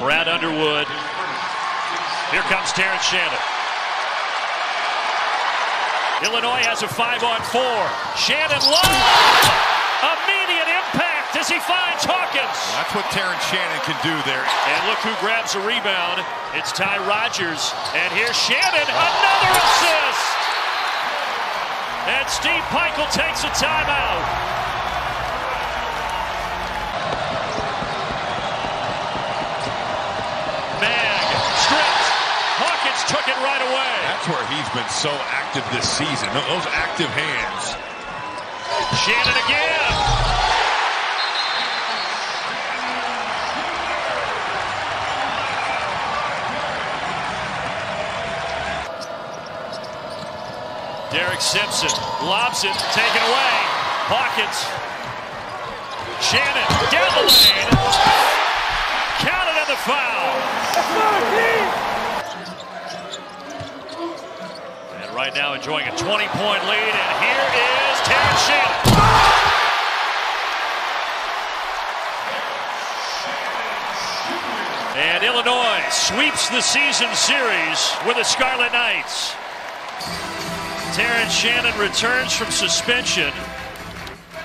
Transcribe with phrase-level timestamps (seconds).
[0.00, 0.88] Brad Underwood.
[2.32, 3.44] Here comes Terrence Shannon.
[6.24, 7.80] Illinois has a five on four.
[8.16, 8.96] Shannon low.
[10.00, 12.56] Immediate impact as he finds Hawkins.
[12.72, 14.40] That's what Terrence Shannon can do there.
[14.40, 16.24] And look who grabs the rebound.
[16.56, 17.76] It's Ty Rodgers.
[17.92, 18.88] And here's Shannon.
[18.88, 20.28] Another assist.
[22.08, 24.24] And Steve Pikiell takes a timeout.
[30.80, 31.28] Mag
[31.60, 32.08] stripped.
[32.56, 33.94] Hawkins took it right away.
[34.02, 36.26] That's where he's been so active this season.
[36.34, 37.78] Those active hands.
[38.98, 40.30] Shannon again.
[51.10, 51.90] Derek Simpson
[52.22, 53.56] lobs it, taken away.
[54.06, 54.62] Hawkins.
[56.22, 57.70] Shannon down the lane.
[59.18, 60.30] Counted on the foul.
[65.02, 66.94] And right now enjoying a 20 point lead.
[66.96, 68.80] And here is Terrence Shannon.
[74.96, 79.34] And Illinois sweeps the season series with the Scarlet Knights.
[80.96, 83.30] Terrence Shannon returns from suspension,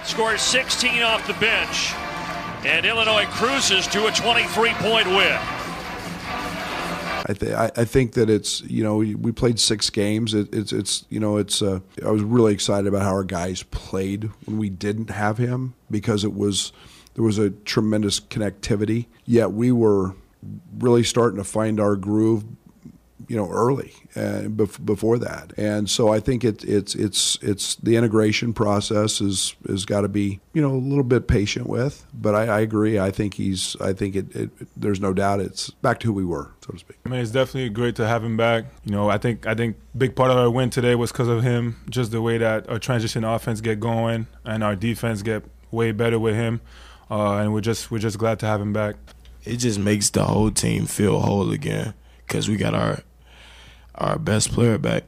[0.04, 1.94] scores 16 off the bench,
[2.66, 5.55] and Illinois cruises to a 23 point win.
[7.28, 10.34] I, th- I think that it's you know we played six games.
[10.34, 13.64] It, it's it's you know it's uh, I was really excited about how our guys
[13.64, 16.72] played when we didn't have him because it was
[17.16, 19.08] there was a tremendous connectivity.
[19.26, 20.16] Yet we were
[20.78, 22.46] really starting to find our groove
[23.28, 25.54] you know early uh, before that.
[25.58, 30.08] And so i think it, it's it's it's the integration process is is got to
[30.08, 33.00] be you know a little bit patient with but i, I agree.
[33.00, 36.26] I think he's i think it, it, there's no doubt it's back to who we
[36.26, 36.98] were so to speak.
[37.06, 38.66] I mean it's definitely great to have him back.
[38.84, 41.44] You know i think i think big part of our win today was because of
[41.44, 45.92] him just the way that our transition offense get going and our defense get way
[45.92, 46.62] better with him.
[47.12, 48.96] Uh, and we're just we're just glad to have him back.
[49.44, 51.94] It just makes the whole team feel whole again
[52.26, 53.00] because we got our
[53.96, 55.04] our best player back.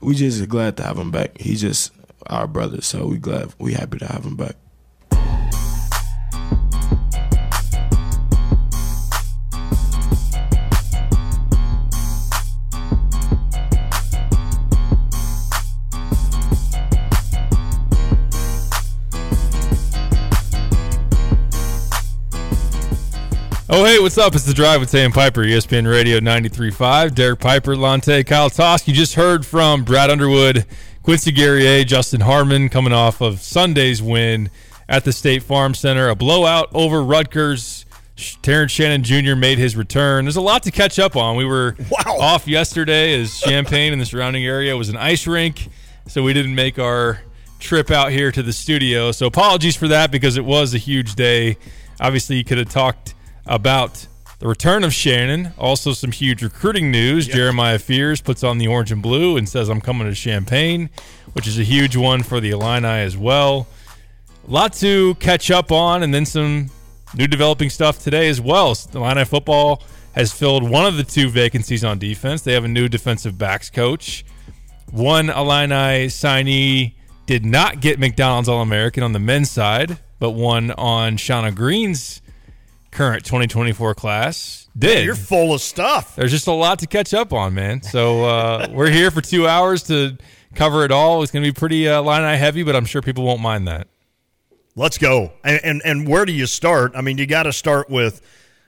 [0.00, 1.38] We just glad to have him back.
[1.40, 1.92] He's just
[2.26, 4.56] our brother, so we glad we happy to have him back.
[23.74, 24.34] Oh, hey, what's up?
[24.34, 27.14] It's The Drive with and Piper, ESPN Radio 93.5.
[27.14, 28.86] Derek Piper, Lante, Kyle Tosk.
[28.86, 30.66] You just heard from Brad Underwood,
[31.02, 34.50] Quincy Guerrier, Justin Harmon coming off of Sunday's win
[34.90, 36.10] at the State Farm Center.
[36.10, 37.86] A blowout over Rutgers.
[38.42, 39.36] Terrence Shannon Jr.
[39.36, 40.26] made his return.
[40.26, 41.36] There's a lot to catch up on.
[41.36, 42.18] We were wow.
[42.18, 45.70] off yesterday as Champaign and the surrounding area was an ice rink,
[46.06, 47.22] so we didn't make our
[47.58, 49.12] trip out here to the studio.
[49.12, 51.56] So apologies for that because it was a huge day.
[52.02, 53.14] Obviously, you could have talked–
[53.46, 54.06] about
[54.38, 55.52] the return of Shannon.
[55.58, 57.28] Also, some huge recruiting news.
[57.28, 57.36] Yep.
[57.36, 60.90] Jeremiah Fears puts on the orange and blue and says, I'm coming to Champaign,
[61.32, 63.66] which is a huge one for the Illini as well.
[64.46, 66.70] A lot to catch up on, and then some
[67.16, 68.74] new developing stuff today as well.
[68.74, 69.82] The Illini football
[70.16, 72.42] has filled one of the two vacancies on defense.
[72.42, 74.24] They have a new defensive backs coach.
[74.90, 76.94] One Illini signee
[77.26, 82.20] did not get McDonald's All American on the men's side, but one on Shauna Green's
[82.92, 85.04] current 2024 class did.
[85.04, 86.14] You're full of stuff.
[86.14, 87.82] There's just a lot to catch up on, man.
[87.82, 90.16] So uh, we're here for two hours to
[90.54, 91.22] cover it all.
[91.22, 93.88] It's going to be pretty uh, Illini heavy, but I'm sure people won't mind that.
[94.76, 95.32] Let's go.
[95.42, 96.92] And and, and where do you start?
[96.94, 98.20] I mean, you got to start with.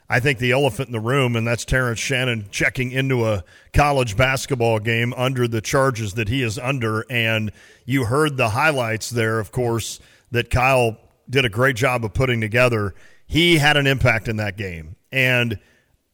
[0.07, 3.43] I think the elephant in the room, and that's Terrence Shannon checking into a
[3.73, 7.06] college basketball game under the charges that he is under.
[7.09, 7.51] And
[7.87, 10.99] you heard the highlights there, of course, that Kyle
[11.31, 12.95] did a great job of putting together
[13.34, 14.95] he had an impact in that game.
[15.11, 15.59] And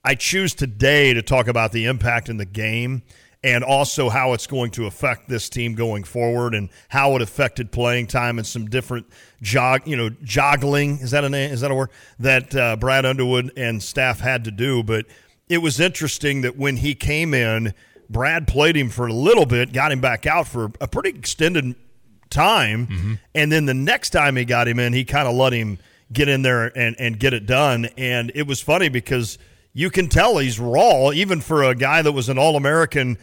[0.02, 3.02] I choose today to talk about the impact in the game
[3.44, 7.72] and also how it's going to affect this team going forward and how it affected
[7.72, 9.06] playing time and some different
[9.42, 13.04] jog, you know, joggling is that a name, is that a word that uh, Brad
[13.04, 14.82] Underwood and staff had to do.
[14.82, 15.04] But
[15.46, 17.74] it was interesting that when he came in,
[18.08, 21.74] Brad played him for a little bit, got him back out for a pretty extended
[22.30, 23.14] time, mm-hmm.
[23.34, 25.78] and then the next time he got him in, he kind of let him
[26.12, 27.86] get in there and, and get it done.
[27.96, 29.38] And it was funny because
[29.72, 33.18] you can tell he's raw, even for a guy that was an All American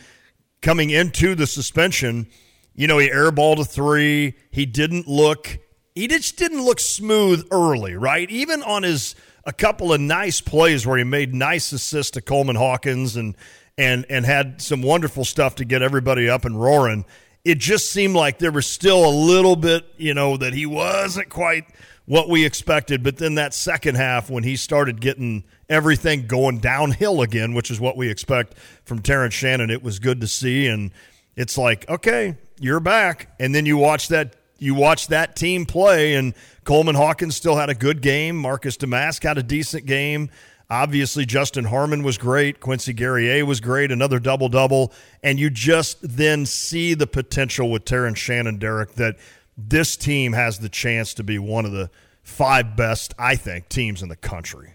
[0.62, 2.28] coming into the suspension.
[2.74, 4.36] You know, he airballed a three.
[4.52, 5.60] He didn't look,
[5.96, 8.30] he just didn't look smooth early, right?
[8.30, 12.58] Even on his a couple of nice plays where he made nice assists to Coleman
[12.58, 13.36] Hawkins and
[13.78, 17.06] and and had some wonderful stuff to get everybody up and roaring.
[17.46, 21.30] It just seemed like there was still a little bit, you know, that he wasn't
[21.30, 21.64] quite
[22.08, 23.04] what we expected.
[23.04, 27.80] But then that second half, when he started getting everything going downhill again, which is
[27.80, 30.68] what we expect from Terrence Shannon, it was good to see.
[30.68, 30.92] And
[31.36, 33.36] it's like, okay, you're back.
[33.40, 36.34] And then you watch that you watch that team play, and
[36.64, 38.36] Coleman Hawkins still had a good game.
[38.36, 40.32] Marcus Domask had a decent game.
[40.68, 42.60] Obviously, Justin Harmon was great.
[42.60, 44.92] Quincy Guerrier was great, another double double.
[45.22, 49.18] And you just then see the potential with Terrence Shannon, Derek, that
[49.58, 51.90] this team has the chance to be one of the
[52.22, 54.74] five best, I think, teams in the country.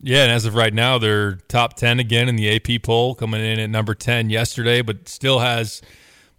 [0.00, 3.40] Yeah, and as of right now, they're top 10 again in the AP poll, coming
[3.40, 5.80] in at number 10 yesterday, but still has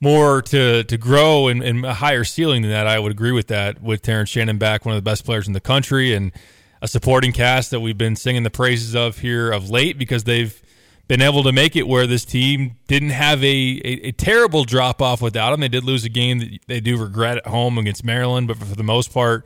[0.01, 2.87] more to to grow and, and, a higher ceiling than that.
[2.87, 3.81] I would agree with that.
[3.81, 6.33] With Terrence Shannon back, one of the best players in the country, and
[6.81, 10.61] a supporting cast that we've been singing the praises of here of late because they've
[11.07, 15.01] been able to make it where this team didn't have a, a, a terrible drop
[15.01, 15.59] off without him.
[15.59, 18.75] They did lose a game that they do regret at home against Maryland, but for
[18.75, 19.45] the most part,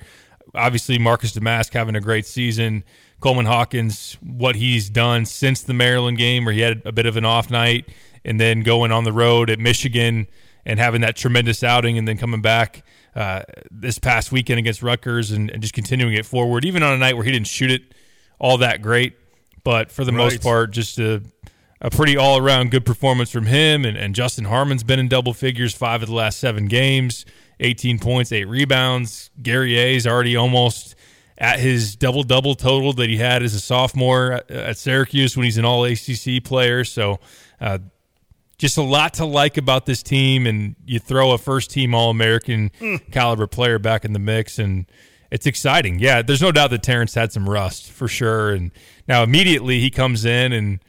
[0.53, 2.83] obviously Marcus Domask having a great season.
[3.19, 7.17] Coleman Hawkins, what he's done since the Maryland game where he had a bit of
[7.17, 7.89] an off night
[8.23, 10.27] and then going on the road at Michigan
[10.65, 12.83] and having that tremendous outing and then coming back
[13.15, 16.97] uh, this past weekend against Rutgers and, and, just continuing it forward, even on a
[16.97, 17.81] night where he didn't shoot it
[18.37, 19.17] all that great.
[19.63, 20.17] But for the right.
[20.17, 21.23] most part, just a,
[21.81, 23.85] a pretty all around good performance from him.
[23.85, 27.25] And, and Justin Harmon's been in double figures five of the last seven games,
[27.59, 29.29] 18 points, eight rebounds.
[29.41, 30.95] Guerrier's already almost
[31.37, 35.43] at his double double total that he had as a sophomore at, at Syracuse when
[35.43, 36.83] he's an all ACC player.
[36.83, 37.19] So,
[37.61, 37.79] uh,
[38.57, 42.09] just a lot to like about this team, and you throw a first team All
[42.09, 43.11] American mm.
[43.11, 44.87] caliber player back in the mix, and
[45.29, 45.99] it's exciting.
[45.99, 48.71] Yeah, there's no doubt that Terrence had some rust for sure, and
[49.07, 50.79] now immediately he comes in and.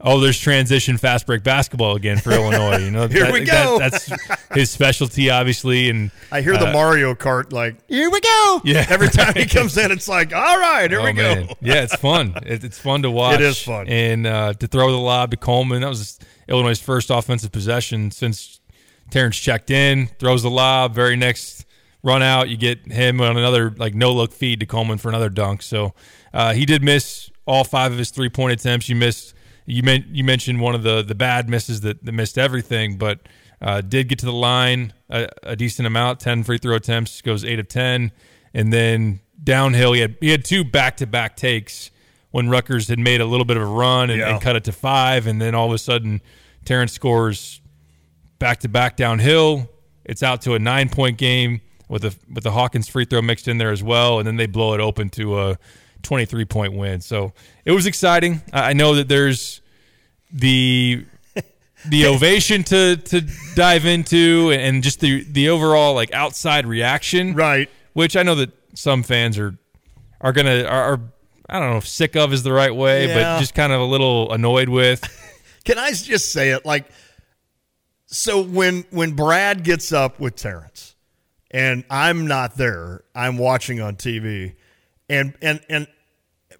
[0.00, 2.78] Oh, there's transition fast break basketball again for Illinois.
[2.78, 3.78] You know, here that, we go.
[3.78, 5.90] That, that's his specialty, obviously.
[5.90, 8.60] And I hear the uh, Mario Kart like, here we go.
[8.64, 11.48] Yeah, every time he comes in, it's like, all right, here oh, we go.
[11.60, 12.34] yeah, it's fun.
[12.46, 13.40] It, it's fun to watch.
[13.40, 15.80] It is fun, and uh, to throw the lob to Coleman.
[15.80, 18.60] That was Illinois' first offensive possession since
[19.10, 21.64] Terrence checked in, throws the lob, very next
[22.02, 25.28] run out, you get him on another like no look feed to Coleman for another
[25.28, 25.62] dunk.
[25.62, 25.94] So
[26.32, 28.88] uh, he did miss all five of his three point attempts.
[28.88, 29.34] You missed
[29.68, 33.20] you meant you mentioned one of the the bad misses that, that missed everything, but
[33.60, 36.20] uh, did get to the line a, a, decent amount.
[36.20, 38.12] Ten free throw attempts goes eight of ten,
[38.54, 41.90] and then downhill he had he had two back to back takes
[42.30, 44.30] when Rutgers had made a little bit of a run and, yeah.
[44.30, 46.22] and cut it to five, and then all of a sudden
[46.64, 47.60] Terrence scores
[48.38, 49.68] back to back downhill.
[50.04, 53.48] It's out to a nine point game with a with the Hawkins free throw mixed
[53.48, 55.58] in there as well, and then they blow it open to a
[56.02, 57.00] 23 point win.
[57.00, 57.32] So
[57.64, 58.42] it was exciting.
[58.52, 59.60] I know that there's
[60.32, 61.04] the
[61.86, 63.22] the ovation to to
[63.54, 67.68] dive into and just the the overall like outside reaction, right?
[67.92, 69.56] Which I know that some fans are
[70.20, 71.00] are gonna are, are
[71.48, 73.14] I don't know if sick of is the right way, yeah.
[73.14, 75.02] but just kind of a little annoyed with.
[75.64, 76.86] Can I just say it like
[78.06, 80.94] so when when Brad gets up with Terrence
[81.50, 84.54] and I'm not there, I'm watching on TV
[85.08, 85.86] and and and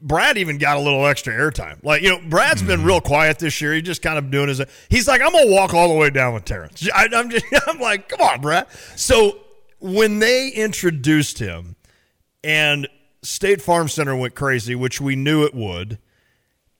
[0.00, 1.82] Brad even got a little extra airtime.
[1.82, 3.74] Like, you know, Brad's been real quiet this year.
[3.74, 6.34] He's just kind of doing his He's like, I'm to walk all the way down
[6.34, 6.88] with Terrence.
[6.94, 8.66] I, am just I'm like, come on, Brad.
[8.96, 9.38] So
[9.80, 11.76] when they introduced him
[12.44, 12.88] and
[13.22, 15.98] State Farm Center went crazy, which we knew it would.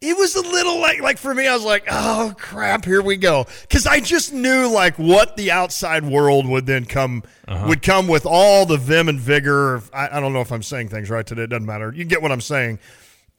[0.01, 3.17] It was a little like like for me, I was like, oh crap, here we
[3.17, 7.67] go, because I just knew like what the outside world would then come uh-huh.
[7.69, 9.83] would come with all the vim and vigor.
[9.93, 11.43] I, I don't know if I'm saying things right today.
[11.43, 11.93] It doesn't matter.
[11.93, 12.79] You get what I'm saying.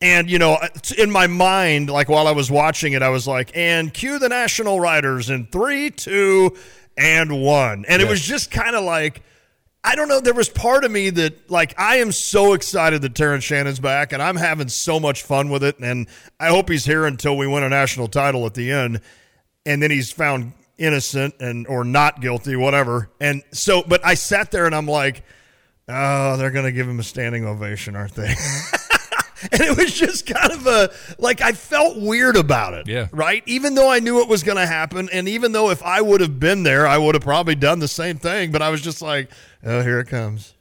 [0.02, 0.58] And you know,
[0.98, 4.30] in my mind, like while I was watching it, I was like, "And cue the
[4.30, 6.58] national riders in three, two,
[6.98, 8.02] and one." And yes.
[8.02, 9.24] it was just kind of like
[9.84, 10.20] I don't know.
[10.20, 14.12] There was part of me that, like, I am so excited that Terrence Shannon's back,
[14.12, 15.80] and I'm having so much fun with it.
[15.80, 16.08] And
[16.40, 19.00] I hope he's here until we win a national title at the end,
[19.66, 23.10] and then he's found innocent and or not guilty, whatever.
[23.20, 25.24] And so, but I sat there and I'm like,
[25.88, 28.34] oh, they're gonna give him a standing ovation, aren't they?
[29.52, 32.88] and it was just kind of a like I felt weird about it.
[32.88, 33.08] Yeah.
[33.12, 33.44] Right?
[33.46, 36.22] Even though I knew it was going to happen and even though if I would
[36.22, 39.02] have been there, I would have probably done the same thing, but I was just
[39.02, 39.30] like,
[39.64, 40.54] "Oh, here it comes."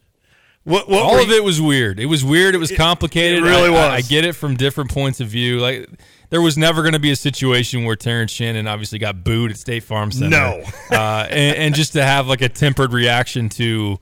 [0.68, 1.98] What, what All of it was weird.
[1.98, 2.54] It was weird.
[2.54, 3.38] It was complicated.
[3.38, 3.80] It, it really I, was.
[3.80, 5.60] I, I, get it from different points of view.
[5.60, 5.88] Like
[6.28, 9.56] there was never going to be a situation where Terrence Shannon obviously got booed at
[9.56, 10.28] State Farm Center.
[10.28, 13.98] No, uh, and, and just to have like a tempered reaction to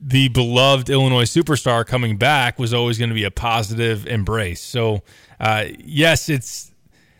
[0.00, 4.60] the beloved Illinois superstar coming back was always going to be a positive embrace.
[4.62, 5.02] So,
[5.40, 6.70] uh, yes, it's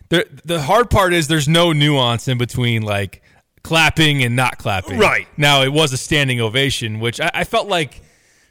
[0.08, 3.22] the the hard part is there's no nuance in between like
[3.62, 4.98] clapping and not clapping.
[4.98, 5.26] Right.
[5.36, 8.00] now, it was a standing ovation, which I, I felt like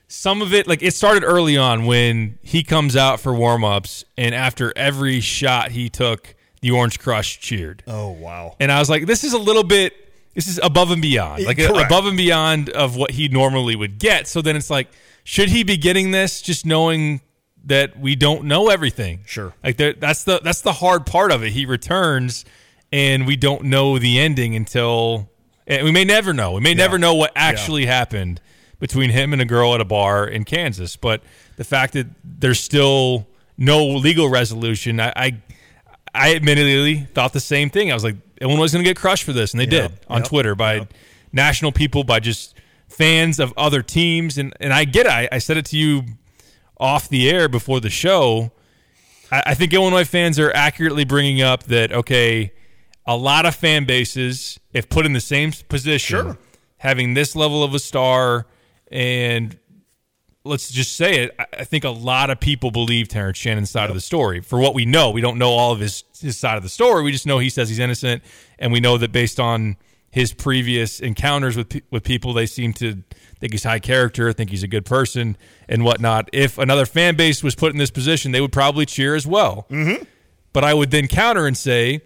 [0.10, 4.34] some of it like it started early on when he comes out for warm-ups and
[4.34, 8.56] after every shot he took the orange crush cheered Oh wow.
[8.58, 9.94] and i was like this is a little bit
[10.38, 14.28] this is above and beyond like above and beyond of what he normally would get.
[14.28, 14.88] So then it's like
[15.24, 17.22] should he be getting this just knowing
[17.66, 19.22] that we don't know everything?
[19.26, 19.56] Sure.
[19.64, 21.54] like that's the that's the hard part of it.
[21.54, 22.46] He returns
[22.92, 25.32] and we don't know the ending until
[25.66, 26.52] and we may never know.
[26.52, 28.40] We may never know what actually happened
[28.80, 30.96] between him and a girl at a bar in Kansas.
[30.98, 31.24] But
[31.56, 33.28] the fact that there's still
[33.58, 35.42] no legal resolution I I,
[36.14, 37.90] I admittedly thought the same thing.
[37.90, 40.22] I was like Illinois is going to get crushed for this and they did on
[40.22, 40.88] yep, Twitter by
[41.32, 42.56] national people by just
[42.88, 45.12] fans of other teams and and I get it.
[45.12, 46.04] I, I said it to you
[46.80, 48.52] off the air before the show.
[49.32, 52.52] I, I think Illinois fans are accurately bringing up that okay,
[53.06, 56.38] a lot of fan bases, if put in the same position, Sure.
[56.78, 58.46] having this level of a star,
[58.92, 59.58] and
[60.48, 63.96] let's just say it, I, think a lot of people believe Terrence Shannon's side of
[63.96, 64.42] the story.
[64.42, 67.04] For what we know, we don't know all of his his side of the story.
[67.04, 68.24] We just know he says he's innocent,
[68.58, 69.78] and we know that based on
[70.10, 73.04] his previous encounters with with people, they seem to
[73.40, 75.38] think he's high character, think he's a good person,
[75.70, 76.30] and whatnot.
[76.34, 79.68] If another fan base was put in this position, they would probably cheer as well.
[79.70, 80.04] Mm-hmm.
[80.54, 82.02] But I would then counter and say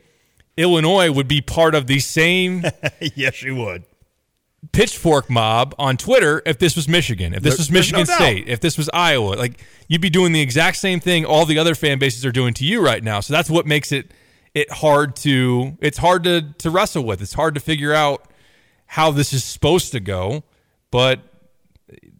[0.57, 2.63] Illinois would be part of the same
[3.15, 3.83] yes, you would.
[4.71, 8.15] Pitchfork mob on Twitter if this was Michigan, if this There- was no Michigan doubt.
[8.15, 9.33] State, if this was Iowa.
[9.33, 12.53] Like you'd be doing the exact same thing all the other fan bases are doing
[12.55, 13.19] to you right now.
[13.21, 14.11] So that's what makes it
[14.53, 17.21] it hard to it's hard to to wrestle with.
[17.21, 18.25] It's hard to figure out
[18.85, 20.43] how this is supposed to go,
[20.91, 21.19] but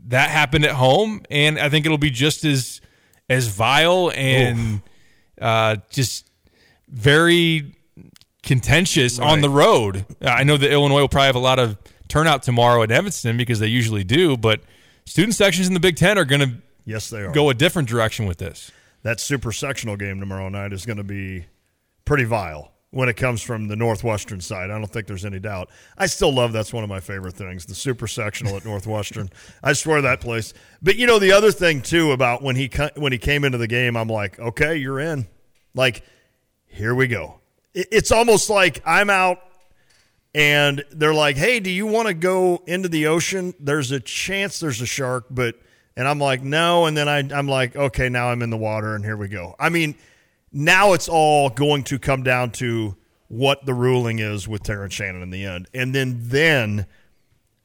[0.07, 2.81] that happened at home and I think it'll be just as
[3.29, 4.81] as vile and
[5.39, 6.29] uh, just
[6.89, 7.75] very
[8.43, 10.05] contentious on the road.
[10.21, 11.77] I know that Illinois will probably have a lot of
[12.11, 14.61] turnout tomorrow at Evanston because they usually do, but
[15.05, 16.51] student sections in the Big Ten are going to
[16.85, 17.31] Yes, they are.
[17.31, 18.71] go a different direction with this.
[19.03, 21.45] that super sectional game tomorrow night is going to be
[22.05, 24.69] pretty vile when it comes from the Northwestern side.
[24.69, 25.69] I don't think there's any doubt.
[25.97, 29.29] I still love that's one of my favorite things, the super sectional at Northwestern.
[29.63, 30.53] I swear that place.
[30.81, 33.67] But you know the other thing too about when he when he came into the
[33.67, 35.27] game, I'm like, okay, you're in.
[35.73, 36.03] Like,
[36.67, 37.39] here we go.
[37.73, 39.39] It's almost like I'm out
[40.33, 43.53] and they're like, "Hey, do you want to go into the ocean?
[43.59, 45.55] There's a chance there's a shark, but."
[45.97, 48.95] And I'm like, "No," and then I, I'm like, "Okay, now I'm in the water,
[48.95, 49.95] and here we go." I mean,
[50.51, 52.95] now it's all going to come down to
[53.27, 56.85] what the ruling is with Terrence Shannon in the end, and then then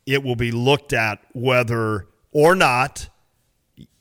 [0.06, 3.08] it will be looked at whether or not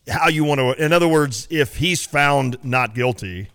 [0.08, 0.84] how you want to.
[0.84, 3.50] In other words, if he's found not guilty,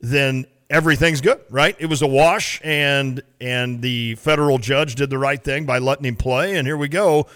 [0.00, 1.76] then everything's good, right?
[1.78, 6.04] It was a wash, and and the federal judge did the right thing by letting
[6.04, 7.28] him play, and here we go.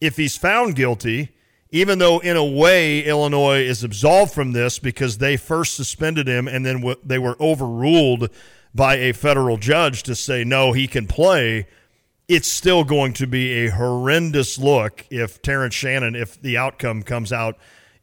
[0.00, 1.30] If he's found guilty,
[1.70, 6.46] even though in a way Illinois is absolved from this because they first suspended him
[6.46, 8.30] and then w- they were overruled
[8.72, 11.66] by a federal judge to say no, he can play.
[12.28, 17.32] It's still going to be a horrendous look if Terrence Shannon, if the outcome comes
[17.32, 17.58] out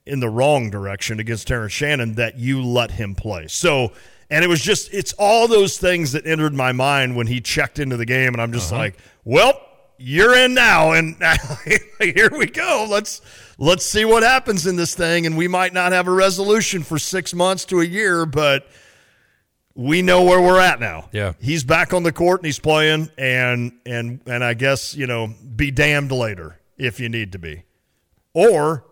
[0.06, 3.48] in the wrong direction against Terrence Shannon, that you let him play.
[3.48, 3.94] So,
[4.32, 7.78] and it was just, it's all those things that entered my mind when he checked
[7.80, 8.82] into the game, and I'm just uh-huh.
[8.82, 9.62] like, well,
[9.98, 11.16] you're in now, and
[12.00, 12.88] here we go.
[12.90, 13.22] Let's
[13.58, 16.98] let's see what happens in this thing, and we might not have a resolution for
[16.98, 18.68] six months to a year, but
[19.76, 21.10] we know where we're at now.
[21.12, 21.34] Yeah.
[21.40, 25.34] he's back on the court and he's playing, and and and I guess you know,
[25.56, 27.64] be damned later if you need to be,
[28.34, 28.86] or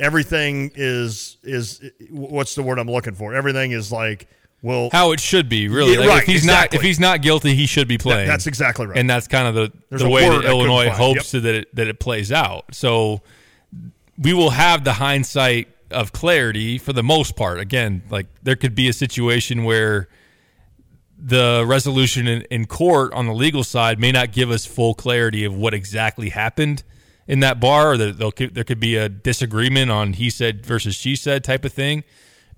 [0.00, 1.80] everything is is
[2.10, 3.34] what's the word I'm looking for?
[3.34, 4.28] Everything is like
[4.62, 5.94] well, How it should be, really.
[5.94, 6.76] Yeah, Like, right, if he's exactly.
[6.76, 8.28] not if he's not guilty, he should be playing.
[8.28, 8.98] that's exactly right.
[8.98, 11.98] and that's kind of the, There's the way that Illinois hopes that it that it
[11.98, 12.74] plays out.
[12.74, 13.22] So
[14.18, 17.58] we will have the hindsight of clarity for the most part.
[17.58, 20.08] Again, like there could be a situation where
[21.18, 25.44] the resolution in, in court on the legal side may not give us full clarity
[25.44, 26.82] of what exactly happened
[27.30, 31.14] in that bar, or that there'll- could be a disagreement on he said versus she
[31.14, 32.02] said type of thing.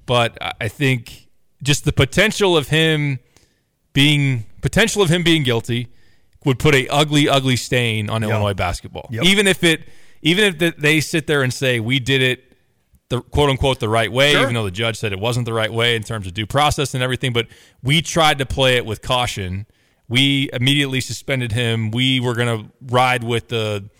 [0.06, 1.28] But I- think
[1.62, 3.18] just the potential of him
[3.92, 5.88] being potential of him being guilty
[6.46, 9.08] would put a ugly, ugly stain on Illinois basketball.
[9.12, 9.24] Yep.
[9.26, 9.82] Even if it,
[10.22, 12.44] even if they sit there and say we did it
[13.10, 14.40] the quote unquote the right way, Sure.
[14.42, 16.94] even though the judge said it wasn't the right way in terms of due process
[16.94, 17.46] and everything, but
[17.82, 19.66] we tried to play it with caution.
[20.08, 21.90] We immediately suspended him.
[21.90, 23.90] We were going to ride with the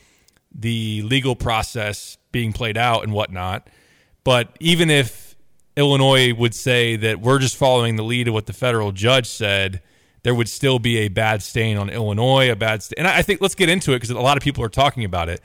[0.54, 3.68] the legal process being played out and whatnot.
[4.25, 5.37] But even if
[5.76, 9.82] Illinois would say that we're just following the lead of what the federal judge said,
[10.23, 12.94] there would still be a bad stain on Illinois, a bad stain.
[12.99, 15.28] And I think let's get into it because a lot of people are talking about
[15.28, 15.40] it.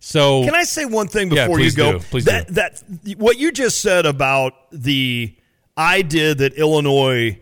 [0.00, 1.92] So Can I say one thing Yeah, before you go?
[1.92, 1.98] do.
[2.00, 2.54] Please that do.
[2.54, 2.82] that
[3.18, 5.34] what you just said about the
[5.76, 7.38] idea that Illinois,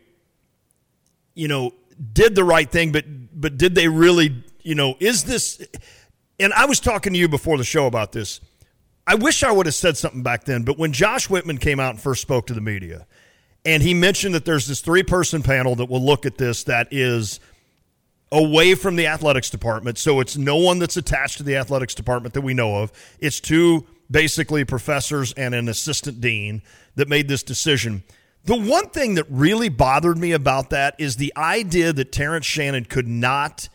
[1.35, 1.73] you know,
[2.13, 3.05] did the right thing, but
[3.39, 5.67] but did they really, you know, is this?
[6.39, 8.41] And I was talking to you before the show about this.
[9.07, 11.91] I wish I would have said something back then, but when Josh Whitman came out
[11.91, 13.07] and first spoke to the media,
[13.65, 16.89] and he mentioned that there's this three person panel that will look at this that
[16.91, 17.41] is
[18.33, 19.99] away from the athletics department.
[19.99, 22.93] So it's no one that's attached to the athletics department that we know of.
[23.21, 26.63] It's two basically professors and an assistant dean
[26.97, 28.03] that made this decision.
[28.45, 32.85] The one thing that really bothered me about that is the idea that Terrence Shannon
[32.85, 33.69] could not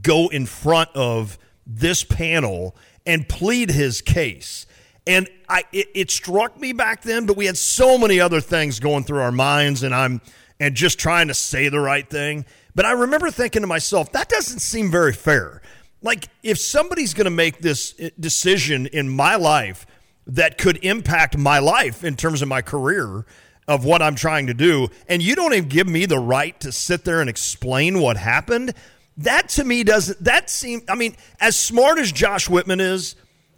[0.00, 4.66] go in front of this panel and plead his case.
[5.06, 8.80] And I it, it struck me back then, but we had so many other things
[8.80, 10.20] going through our minds and I'm
[10.58, 12.44] and just trying to say the right thing.
[12.74, 15.62] But I remember thinking to myself, that doesn't seem very fair.
[16.02, 19.86] Like if somebody's going to make this uh, decision in my life
[20.26, 23.24] that could impact my life in terms of my career
[23.68, 26.70] of what I'm trying to do, and you don't even give me the right to
[26.70, 28.74] sit there and explain what happened,
[29.18, 33.16] that to me doesn't that seem I mean, as smart as Josh Whitman is,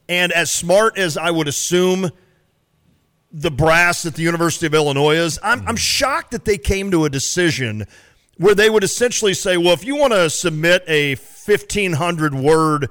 [0.08, 2.10] and as smart as I would assume
[3.30, 7.04] the brass at the University of Illinois is, I'm, I'm shocked that they came to
[7.04, 7.84] a decision
[8.38, 12.88] where they would essentially say, well, if you want to submit a 1,500 word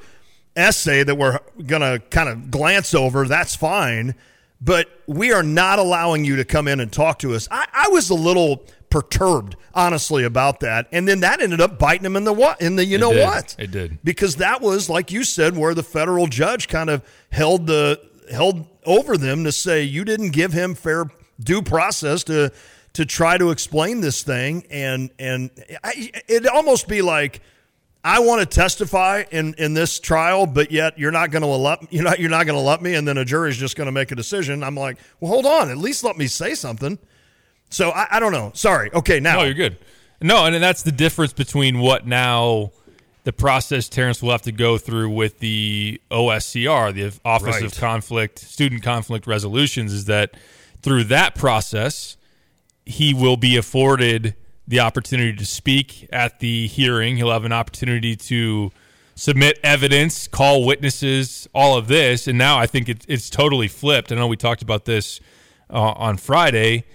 [0.55, 4.13] essay that we're going to kind of glance over, that's fine.
[4.59, 7.47] But we are not allowing you to come in and talk to us.
[7.50, 10.88] I, I was a little perturbed, honestly, about that.
[10.91, 12.62] And then that ended up biting him in the what?
[12.62, 13.24] In the you know did.
[13.24, 13.56] what?
[13.60, 14.00] It did.
[14.03, 18.01] because that was like you said where the federal judge kind of held the
[18.32, 21.06] held over them to say you didn't give him fair
[21.39, 22.51] due process to
[22.94, 25.51] to try to explain this thing and and
[25.84, 27.41] I, it'd almost be like
[28.04, 31.91] I want to testify in, in this trial, but yet you're not going to let
[31.91, 33.91] you're not you're not going to let me, and then a jury's just going to
[33.91, 34.63] make a decision.
[34.63, 36.97] I'm like, well, hold on, at least let me say something.
[37.69, 38.51] So I, I don't know.
[38.53, 38.91] Sorry.
[38.93, 39.77] Okay, now No, you're good.
[40.21, 42.71] No, and that's the difference between what now
[43.23, 47.63] the process Terrence will have to go through with the OSCR, the Office Right.
[47.63, 50.32] of Conflict, Student Conflict Resolutions, is that
[50.82, 52.15] through that process,
[52.86, 54.34] he will be afforded
[54.67, 57.17] the opportunity to speak at the hearing.
[57.17, 58.71] He'll have an opportunity to
[59.15, 62.27] submit evidence, call witnesses, all of this.
[62.27, 64.12] And now I think it, it's totally flipped.
[64.12, 65.19] I know we talked about this
[65.69, 66.86] uh, on Friday,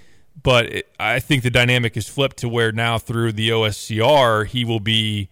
[0.43, 4.65] but it, I think the dynamic is flipped to where now through the OSCR, he
[4.65, 5.29] will be.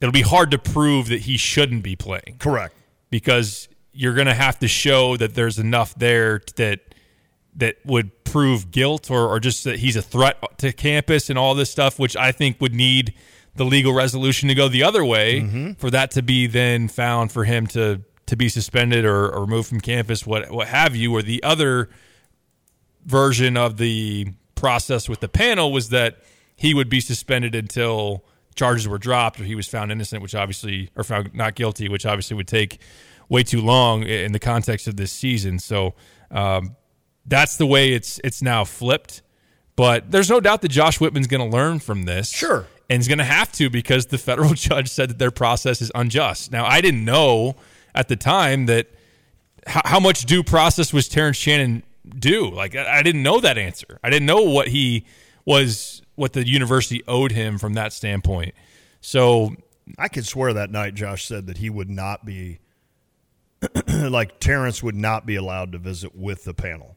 [0.00, 2.74] It'll be hard to prove that he shouldn't be playing correct.
[3.08, 6.80] because you're going to have to show that there's enough there that
[7.56, 11.54] that would prove guilt or, or just that he's a threat to campus and all
[11.54, 13.14] this stuff, which I think would need
[13.54, 15.72] the legal resolution to go the other way mm-hmm.
[15.72, 19.68] for that to be then found for him to to be suspended or, or removed
[19.68, 21.88] from campus, what what have you, or the other
[23.06, 26.18] version of the process with the panel was that
[26.56, 30.90] he would be suspended until charges were dropped or he was found innocent, which obviously,
[30.96, 32.80] or found not guilty, which obviously would take
[33.28, 35.58] way too long in the context of this season.
[35.58, 35.94] So
[36.30, 36.76] um,
[37.24, 39.22] that's the way it's it's now flipped.
[39.76, 42.30] But there's no doubt that Josh Whitman's going to learn from this.
[42.30, 42.66] Sure.
[42.88, 45.92] And he's going to have to because the federal judge said that their process is
[45.94, 46.50] unjust.
[46.50, 47.56] Now, I didn't know
[47.94, 48.88] at the time that
[49.66, 52.50] how, how much due process was Terrence Shannon due?
[52.50, 53.98] Like I, I didn't know that answer.
[54.02, 55.04] I didn't know what he
[55.44, 58.54] was, what the university owed him from that standpoint.
[59.00, 59.54] So
[59.98, 62.58] I could swear that night Josh said that he would not be
[63.88, 66.96] like Terrence would not be allowed to visit with the panel.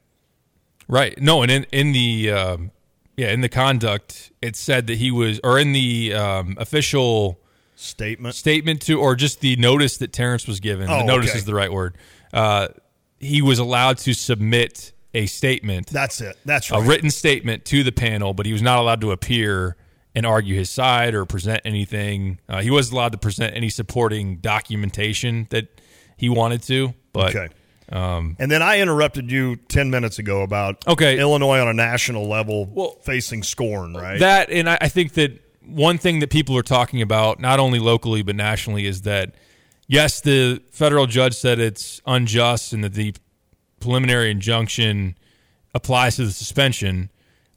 [0.87, 2.71] right, no, and in in the um,
[3.15, 7.39] yeah in the conduct it said that he was, or in the um, official
[7.75, 8.35] Statement.
[8.35, 10.89] statement to, or just the notice that Terrence was given.
[10.89, 11.39] Oh, the notice okay.
[11.39, 11.95] is the right word.
[12.33, 12.67] Uh,
[13.19, 15.87] he was allowed to submit a statement.
[15.87, 16.37] That's it.
[16.45, 16.83] That's right.
[16.83, 19.75] a written statement to the panel, but he was not allowed to appear
[20.15, 22.39] and argue his side or present anything.
[22.47, 25.81] Uh, he wasn't allowed to present any supporting documentation that
[26.17, 26.93] he wanted to.
[27.13, 27.47] But okay.
[27.91, 31.19] and then I interrupted you 10 minutes ago about Okay.
[31.19, 34.19] Illinois on a national level Well, facing scorn, right?
[34.19, 37.79] that, and I, I think that one thing that people are talking about, not only
[37.79, 39.33] locally but nationally, is that
[39.87, 43.13] yes, the federal judge said it's unjust and that the
[43.79, 45.17] preliminary injunction
[45.73, 47.09] applies to the suspension,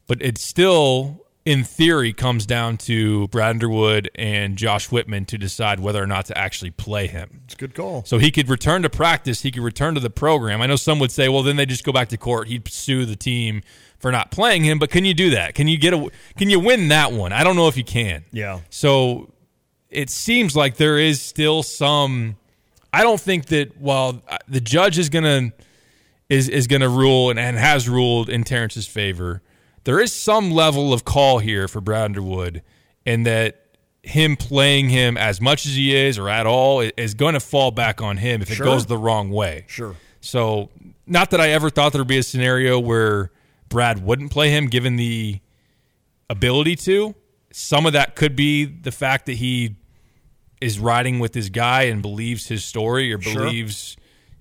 [0.07, 5.81] but it still in theory, comes down to Brad Underwood and Josh Whitman to decide
[5.81, 7.41] whether or not to actually play him.
[7.45, 8.05] It's a good call.
[8.05, 9.43] So he could return to practice.
[9.43, 10.63] He could return to the program.
[10.63, 12.47] I know some would say, well, then they just go back to court.
[12.47, 13.63] He'd sue the team
[13.99, 14.79] for not playing him.
[14.79, 15.55] But can you do that?
[15.55, 16.11] Can you get a?
[16.37, 17.33] Can you win that one?
[17.33, 18.25] I don't know if you can.
[18.31, 18.61] Yeah.
[18.71, 19.33] So
[19.91, 22.37] it seems like there is still some.
[22.93, 25.53] I don't think that while the judge is gonna
[26.33, 29.43] is is gonna rule and, and has ruled in Terrence's favor,
[29.85, 32.63] there is some level of call here for Brad Underwood,
[33.05, 33.59] and that
[34.03, 37.71] him playing him as much as he is or at all is going to fall
[37.71, 38.67] back on him if it Sure.
[38.67, 39.65] goes the wrong way.
[39.69, 39.95] Sure.
[40.21, 40.71] So,
[41.07, 43.31] not that I ever thought there'd be a scenario where
[43.69, 45.41] Brad wouldn't play him given the
[46.31, 47.15] ability to.
[47.53, 49.77] Some of that could be the fact that he
[50.61, 53.47] is riding with his guy and believes his story or Sure.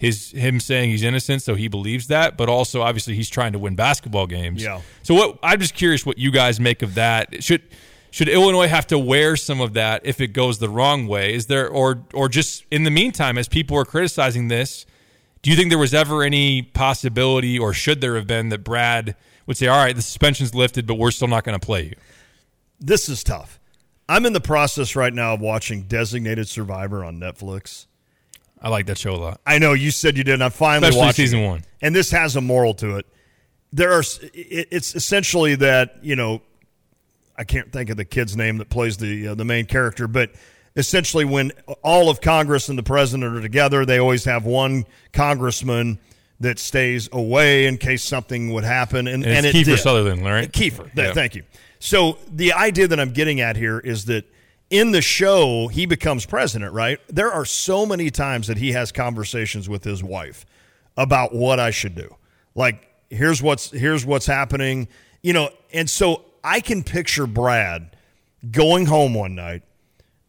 [0.01, 2.35] His him saying he's innocent, so he believes that.
[2.35, 4.63] But also, obviously, he's trying to win basketball games.
[4.63, 4.81] Yeah.
[5.03, 7.43] So, what I'm just curious what you guys make of that.
[7.43, 7.61] Should
[8.09, 11.35] should Illinois have to wear some of that if it goes the wrong way?
[11.35, 14.87] Is there or or just in the meantime, as people are criticizing this,
[15.43, 19.15] do you think there was ever any possibility, or should there have been, that Brad
[19.45, 21.95] would say, "All right, the suspension's lifted, but we're still not going to play you"?
[22.79, 23.59] This is tough.
[24.09, 27.85] I'm in the process right now of watching Designated Survivor on Netflix.
[28.61, 29.41] I like that show a lot.
[29.45, 30.35] I know you said you did.
[30.35, 31.47] and I'm finally Especially watching season it.
[31.47, 31.63] one.
[31.81, 33.05] and this has a moral to it.
[33.73, 34.03] There are.
[34.33, 36.41] It's essentially that you know,
[37.37, 40.31] I can't think of the kid's name that plays the uh, the main character, but
[40.75, 41.51] essentially when
[41.83, 45.99] all of Congress and the president are together, they always have one congressman
[46.39, 49.07] that stays away in case something would happen.
[49.07, 49.79] And, And and, Kiefer did.
[49.79, 50.51] Sutherland, right?
[50.51, 50.89] Kiefer.
[50.95, 51.13] Yeah.
[51.13, 51.43] Thank you.
[51.79, 54.25] So the idea that I'm getting at here is that
[54.71, 56.99] in the show he becomes president, right?
[57.07, 60.45] There are so many times that he has conversations with his wife
[60.97, 62.15] about what I should do.
[62.55, 64.87] Like here's what's here's what's happening,
[65.21, 67.95] you know, and so I can picture Brad
[68.49, 69.61] going home one night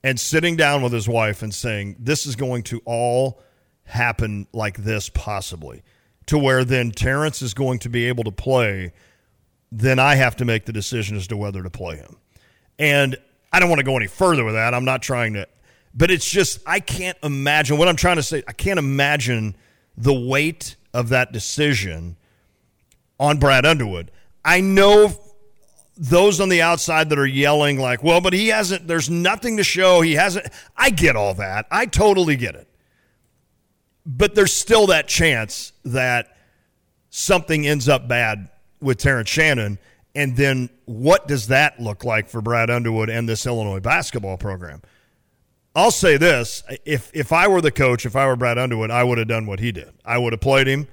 [0.05, 3.41] and sitting down with his wife and saying, This is going to all
[3.85, 5.83] happen like this, possibly,
[6.27, 8.93] to where then Terrence is going to be able to play.
[9.71, 12.17] Then I have to make the decision as to whether to play him.
[12.79, 13.17] And
[13.53, 14.75] I don't want to go any further with that.
[14.75, 15.47] I'm not trying to,
[15.95, 18.43] but it's just, I can't imagine what I'm trying to say.
[18.49, 19.57] I can't imagine
[19.97, 22.17] the weight of that decision
[23.21, 24.11] on Brad Underwood.
[24.45, 25.15] I know
[25.97, 29.65] those on the outside that are yelling like, "Well, but he hasn't there's nothing to
[29.65, 30.01] show.
[30.01, 31.67] He hasn't." I get all that.
[31.71, 32.67] I totally get it.
[34.05, 36.37] But there's still that chance that
[37.11, 38.49] something ends up bad
[38.81, 39.79] with Terrence Shannon
[40.15, 44.83] and then what does that look like for Brad Underwood and this Illinois basketball program?
[45.75, 49.05] I'll say this, if if I were the coach, if I were Brad Underwood, I
[49.05, 49.93] would have done what he did.
[50.05, 50.87] I would have played him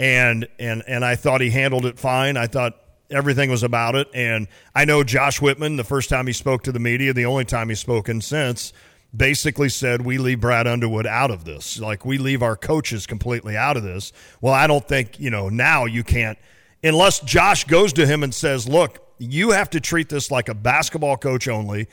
[0.00, 2.36] and and and I thought he handled it fine.
[2.36, 2.74] I thought
[3.10, 4.08] everything was about it.
[4.14, 7.44] And I know Josh Whitman, the first time he spoke to the media, the only
[7.44, 8.72] time he's spoken since,
[9.14, 11.78] basically said we leave Brad Underwood out of this.
[11.78, 14.12] Like we leave our coaches completely out of this.
[14.40, 16.38] Well, I don't think you know now you can't
[16.82, 20.54] unless Josh goes to him and says, "Look, you have to treat this like a
[20.54, 21.88] basketball coach only.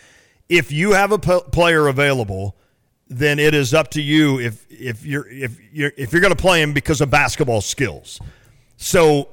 [0.49, 2.55] If you have a p- player available."
[3.09, 6.41] then it is up to you if if you're if you're if you're going to
[6.41, 8.19] play him because of basketball skills.
[8.77, 9.29] So,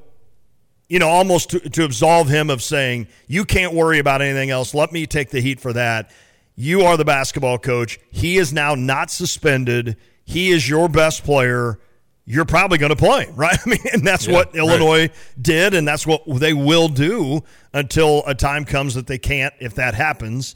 [0.88, 4.75] you know, almost to, to absolve him of saying you can't worry about anything else.
[4.75, 6.11] Let me take the heat for that.
[6.57, 7.99] You are the basketball coach.
[8.11, 9.97] He is now not suspended.
[10.25, 11.79] He is your best player.
[12.27, 13.59] You're probably going to play, right?
[13.65, 14.57] I mean, and that's what right.
[14.57, 15.11] Illinois
[15.41, 19.55] did, and that's what they will do until a time comes that they can't.
[19.61, 20.55] If that happens,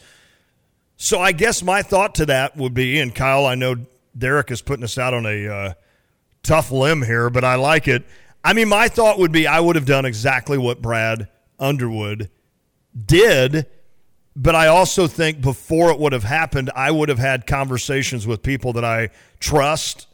[1.00, 3.76] so I guess my thought to that would be, and Kyle, I know
[4.18, 5.74] Derek is putting us out on a uh,
[6.42, 8.04] tough limb here, but I like it.
[8.42, 12.30] I mean, my thought would be I would have done exactly what Brad Underwood
[13.06, 13.66] did,
[14.34, 18.42] but I also think before it would have happened, I would have had conversations with
[18.42, 20.07] people that I trust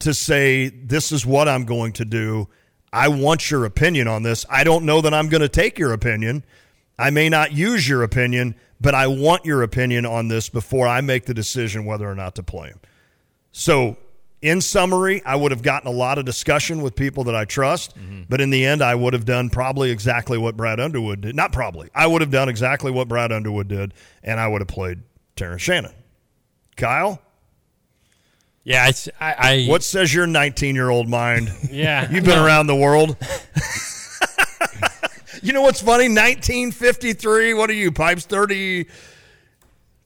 [0.00, 2.48] to say, this is what I'm going to do.
[2.92, 4.46] I want your opinion on this.
[4.48, 6.44] I don't know that I'm going to take your opinion.
[6.98, 11.00] I may not use your opinion, but I want your opinion on this before I
[11.00, 12.80] make the decision whether or not to play him.
[13.50, 13.96] So,
[14.42, 17.96] in summary, I would have gotten a lot of discussion with people that I trust,
[17.96, 18.24] mm-hmm.
[18.28, 21.34] but in the end, I would have done probably exactly what Brad Underwood did.
[21.34, 21.88] Not probably.
[21.94, 25.00] I would have done exactly what Brad Underwood did, and I would have played
[25.34, 25.94] Terrence Shannon.
[26.76, 27.22] Kyle,
[28.64, 29.34] Yeah, it's I.
[29.38, 31.50] I what says your 19 year old mind?
[31.70, 33.16] Yeah, You've been around the world.
[35.42, 36.04] you know what's funny?
[36.08, 37.54] 1953.
[37.54, 38.24] What are you, Pipes?
[38.26, 38.86] 30.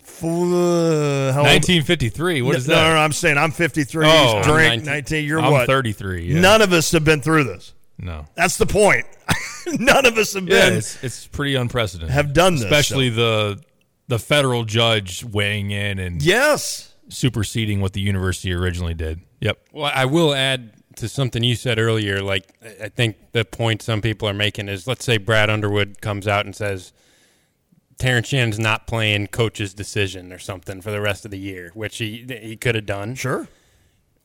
[0.01, 2.43] Four, 1953.
[2.43, 2.83] What is no, that?
[2.89, 4.05] No, no, I'm saying I'm 53.
[4.05, 4.87] Oh, He's I'm drink 19.
[4.87, 5.25] 19.
[5.25, 5.67] You're I'm what?
[5.69, 6.25] 33.
[6.25, 6.41] Yeah.
[6.41, 7.73] None of us have been through this.
[7.99, 8.27] No.
[8.35, 9.07] That's the point.
[9.69, 12.13] None of us have Yeah, been it's, it's pretty unprecedented.
[12.13, 12.65] have done this.
[12.65, 13.15] especially so-
[13.55, 13.63] the
[14.09, 16.93] the federal judge weighing in and yes.
[17.09, 19.21] Superseding what the university originally did.
[19.41, 19.59] Yep.
[19.73, 22.21] Well, I will add to something you said earlier.
[22.21, 22.45] Like,
[22.83, 26.45] I- think the point some people are making is let's say Brad Underwood comes out
[26.45, 26.93] and says
[27.99, 31.99] Terrence Shannon's not playing coach's decision or something for the rest of the year, which
[31.99, 33.15] he he could have done.
[33.15, 33.49] Sure.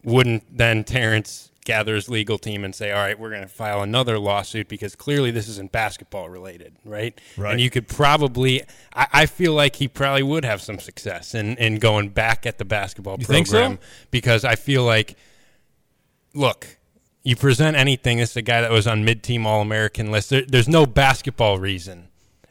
[0.04, 3.82] Wouldn't then Terrence gather his legal team and say, all right, we're going to file
[3.82, 7.20] another lawsuit because clearly this isn't basketball related, right?
[7.38, 7.52] Right.
[7.52, 11.58] And you could probably, I, I feel like he probably would have some success in,
[11.58, 13.88] in going back at the basketball You program so?
[14.12, 15.16] because I feel like,
[16.34, 16.78] look,
[17.24, 18.18] you present anything.
[18.18, 20.30] This is a guy that was on mid-team All-American list.
[20.30, 22.10] There, there's no basketball reason,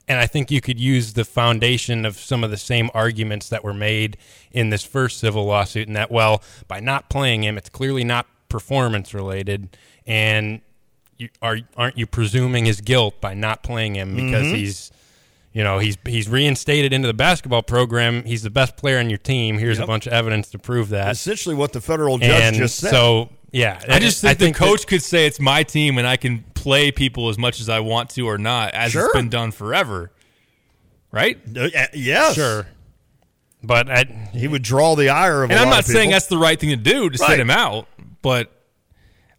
[0.08, 3.62] and I think you could use the foundation of some of the same arguments that
[3.62, 4.16] were made
[4.50, 5.88] in this first civil lawsuit.
[5.88, 10.60] and that, well, by not playing him, it's clearly not performance related, and
[11.18, 14.54] you, are aren't you presuming his guilt by not playing him because Mm-hmm.
[14.54, 14.92] he's
[15.52, 18.22] you know he's he's reinstated into the basketball program.
[18.24, 19.58] He's the best player on your team.
[19.58, 21.10] Here's a bunch of evidence to prove that.
[21.10, 22.90] Essentially, what the federal judge and just said.
[22.92, 26.16] so yeah, I just think, the that- coach could say it's my team and I
[26.16, 29.06] can play people as much as I want to or not, as Sure.
[29.06, 30.10] it's been done forever.
[31.10, 31.38] Right?
[31.54, 32.34] Uh, yes.
[32.34, 32.66] sure,
[33.62, 36.28] but I, He would draw the ire of And I'm lot not of saying that's
[36.28, 37.28] the right thing to do to Right.
[37.32, 37.86] sit him out,
[38.22, 38.50] but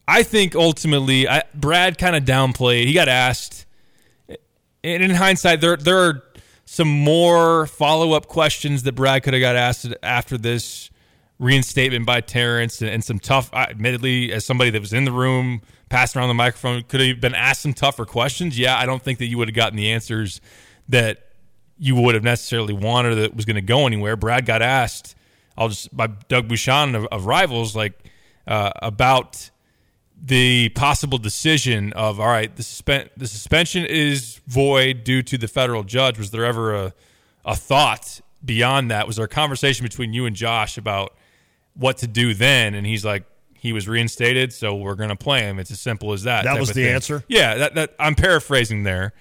[0.08, 2.86] I think ultimately I, Brad kind of downplayed.
[2.86, 3.66] He got asked,
[4.84, 6.24] and in hindsight, there there are
[6.66, 10.90] some more follow up questions that Brad could have got asked after this
[11.40, 13.54] reinstatement by Terrence, and, and some tough.
[13.54, 17.36] Admittedly, as somebody that was in the room, passing around the microphone, could have been
[17.36, 18.58] asked some tougher questions.
[18.58, 20.42] Yeah, I don't think that you would have gotten the answers
[20.90, 21.30] that
[21.78, 24.16] you would have necessarily wanted that was going to go anywhere.
[24.16, 25.16] Brad got asked,
[25.58, 27.94] I'll just by Doug Bucshon of, of Rivals, like
[28.48, 29.50] uh, about
[30.26, 35.48] the possible decision of all right, the suspen- the suspension is void due to the
[35.48, 36.18] federal judge.
[36.18, 36.94] Was there ever a
[37.46, 39.06] a thought beyond that?
[39.08, 41.14] Was there a conversation between you and Josh about
[41.76, 42.74] what to do then?
[42.74, 45.60] And he's like, he was reinstated, so we're going to play him.
[45.60, 46.46] It's as simple as that.
[46.46, 46.94] That was the thing.
[46.94, 47.24] answer?
[47.28, 49.12] Yeah, that, that I'm paraphrasing there,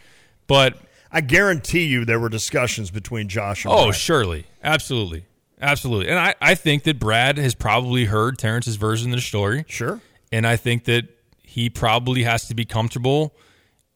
[0.46, 0.76] but
[1.10, 3.92] I guarantee you there were discussions between Josh and Oh, Brian.
[3.92, 4.46] surely.
[4.62, 5.24] Absolutely.
[5.62, 6.08] Absolutely.
[6.08, 9.64] And I, I think that Brad has probably heard Terrence's version of the story.
[9.68, 10.00] Sure.
[10.32, 11.04] And I think that
[11.42, 13.34] he probably has to be comfortable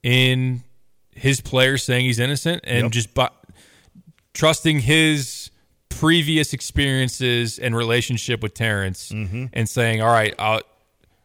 [0.03, 0.63] in
[1.11, 2.93] his player saying he's innocent and Yep.
[2.93, 3.27] just bu-
[4.35, 5.51] trusting his
[5.89, 9.47] previous experiences and relationship with Terrence Mm-hmm.
[9.53, 10.61] and saying, all right, I'll,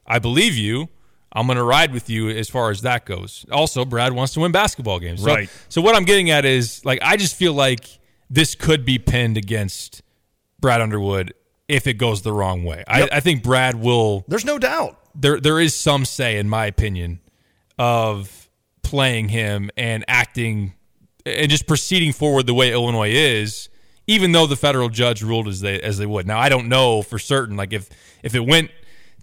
[0.07, 0.89] I believe you.
[1.33, 3.45] I'm going to ride with you as far as that goes.
[3.51, 5.21] Also, Brad wants to win basketball games.
[5.23, 5.49] So, Right.
[5.69, 7.85] So what I'm getting at is like I just feel like
[8.29, 10.01] this could be pinned against
[10.61, 11.33] Brad Underwood
[11.67, 12.83] if it goes the wrong way.
[12.87, 13.09] Yep.
[13.11, 14.25] I, I think Brad will.
[14.27, 14.97] There's no doubt.
[15.15, 17.19] There there is some say, in my opinion,
[17.77, 18.49] of
[18.83, 20.73] playing him and acting
[21.25, 23.69] and just proceeding forward the way Illinois is,
[24.07, 26.27] even though the federal judge ruled as they as they would.
[26.27, 27.57] Now I don't know for certain.
[27.57, 27.89] Like if
[28.23, 28.71] if it went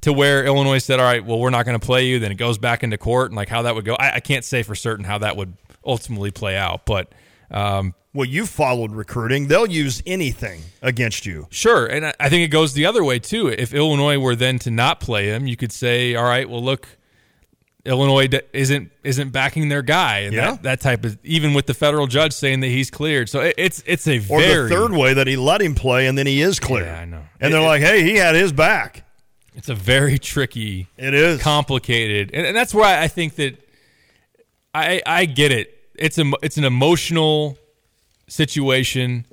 [0.02, 2.36] to where Illinois said, "All right, well, we're not going to play you," then it
[2.36, 4.74] goes back into court, and like how that would go, I, I can't say for
[4.74, 6.86] certain how that would ultimately play out.
[6.86, 7.12] But
[7.50, 9.46] um, Well, you followed recruiting.
[9.48, 11.46] They'll use anything against you.
[11.50, 13.48] Sure, and I- I think it goes the other way too.
[13.48, 16.88] If Illinois were then to not play him, you could say, "All right, well, look,
[17.84, 20.50] Illinois isn't isn't backing their guy," and Yeah.
[20.52, 23.28] that, that type of even with the federal judge saying that he's cleared.
[23.28, 26.06] So it, it's it's a Or very the third way that he let him play
[26.06, 26.84] and then he is clear.
[26.86, 27.22] Yeah, I know.
[27.40, 29.04] And they're It- like, hey, he had his back.
[29.54, 31.40] it's a very tricky, It is.
[31.40, 33.56] complicated, and, and that's why I think that
[34.74, 35.77] I I get it.
[35.98, 37.58] It's a it's an emotional
[38.28, 39.26] situation.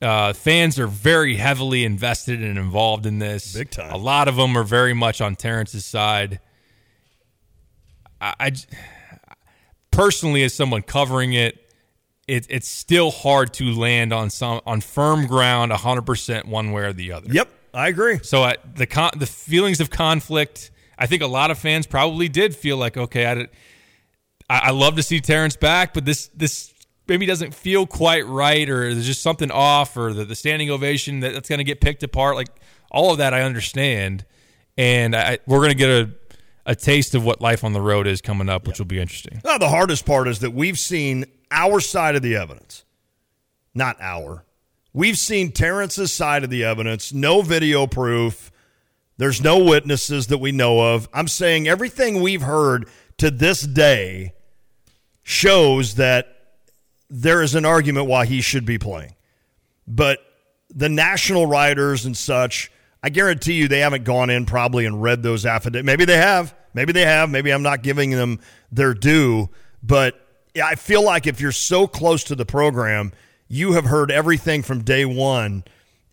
[0.00, 3.54] Uh, fans are very heavily invested and involved in this.
[3.54, 3.92] Big time.
[3.92, 6.40] A lot of them are very much on Terrence's side.
[8.20, 8.52] I, I
[9.90, 11.58] personally, as someone covering it,
[12.28, 16.82] it, it's still hard to land on some on firm ground, hundred percent one way
[16.82, 17.28] or the other.
[17.32, 18.20] Yep, I agree.
[18.22, 22.28] So uh, the con- the feelings of conflict, I think a lot of fans probably
[22.28, 23.48] did feel like, okay, I, did,
[24.48, 26.72] I, I love to see Terrence back, but this this
[27.06, 31.20] maybe doesn't feel quite right, or there's just something off, or the, the standing ovation
[31.20, 32.36] that, that's going to get picked apart.
[32.36, 32.48] Like
[32.90, 34.24] all of that, I understand,
[34.76, 36.10] and I, we're going to get a
[36.66, 39.40] a taste of what life on the road is coming up, which will be interesting.
[39.42, 42.84] Well, the hardest part is that we've seen our side of the evidence.
[43.74, 44.44] Not our.
[44.92, 48.52] We've seen Terrence's side of the evidence, no video proof.
[49.16, 51.08] There's no witnesses that we know of.
[51.14, 54.34] I'm saying everything we've heard to this day
[55.28, 56.54] shows that
[57.10, 59.14] there is an argument why he should be playing.
[59.86, 60.20] But
[60.70, 65.22] the national writers and such, I guarantee you they haven't gone in probably and read
[65.22, 65.84] those affidavits.
[65.84, 66.54] Maybe they have.
[66.72, 67.28] Maybe they have.
[67.28, 68.40] Maybe I'm not giving them
[68.72, 69.50] their due.
[69.82, 70.18] But
[70.64, 73.12] I feel like if you're so close to the program,
[73.48, 75.62] you have heard everything from day one.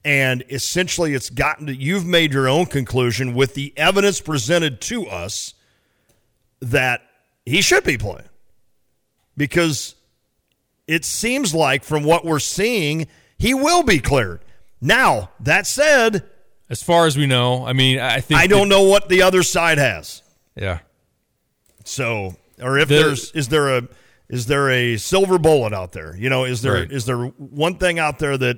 [0.03, 5.07] And essentially, it's gotten to you've made your own conclusion with the evidence presented to
[5.07, 5.53] us
[6.59, 7.01] that
[7.45, 8.27] he should be playing.
[9.37, 9.95] Because
[10.87, 14.41] it seems like, from what we're seeing, he will be cleared.
[14.81, 16.23] Now, that said,
[16.69, 19.43] as far as we know, I mean, I think I don't know what the other
[19.43, 20.21] side has.
[20.55, 20.79] Yeah.
[21.83, 23.87] So, or if The- there's is there a
[24.29, 26.15] is there a silver bullet out there?
[26.17, 27.17] You know, is there is Right.
[27.17, 28.57] there one thing out there that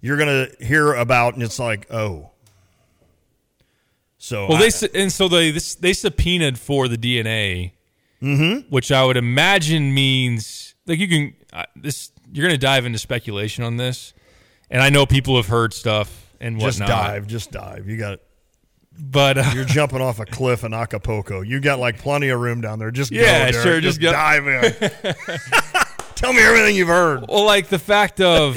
[0.00, 2.30] you're going to hear about and it's like, "Oh."
[4.18, 7.72] So Well, I- they and so they this, they subpoenaed for the DNA,
[8.22, 8.68] Mm-hmm.
[8.70, 12.98] which I would imagine means like you can uh, this you're going to dive into
[12.98, 14.12] speculation on this,
[14.70, 17.88] and I know people have heard stuff and just dive, just dive.
[17.88, 18.18] You got
[19.00, 21.40] but uh, you're jumping off a cliff in Acapulco.
[21.42, 22.90] You got like plenty of room down there.
[22.90, 24.10] Just Yeah, go, sure, just go.
[24.12, 24.90] dive in.
[26.16, 27.26] Tell me everything you've heard.
[27.28, 28.56] Well, like the fact of,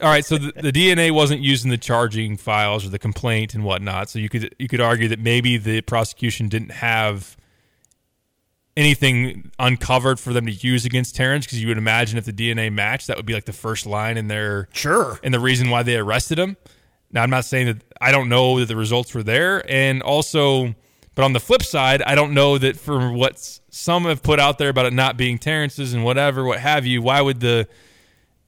[0.00, 3.54] all right, so the, the DNA wasn't used in the charging files or the complaint
[3.54, 4.08] and whatnot.
[4.08, 7.36] So you could you could argue that maybe the prosecution didn't have
[8.76, 12.72] anything uncovered for them to use against Terrence because you would imagine if the DNA
[12.72, 15.18] matched, that would be like the first line in their Sure.
[15.22, 16.56] and the reason why they arrested him.
[17.10, 20.74] Now, I'm not saying that I don't know that the results were there, and also,
[21.14, 24.56] but on the flip side, I don't know that for what some have put out
[24.56, 27.02] there about it not being Terrence's and whatever, what have you.
[27.02, 27.68] Why would the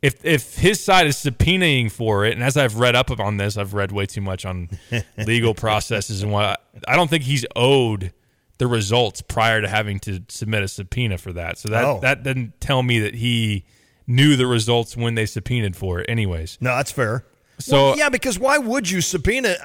[0.00, 3.58] if if his side is subpoenaing for it, and as I've read up on this,
[3.58, 4.70] I've read way too much on
[5.18, 8.12] legal processes and what I don't think he's owed
[8.58, 11.58] the results prior to having to submit a subpoena for that.
[11.58, 11.98] So that Oh.
[12.02, 13.64] that doesn't tell me that he
[14.06, 16.08] knew the results when they subpoenaed for it.
[16.08, 17.24] Anyways, No, that's fair.
[17.58, 19.56] So- Well, yeah, because why would you subpoena?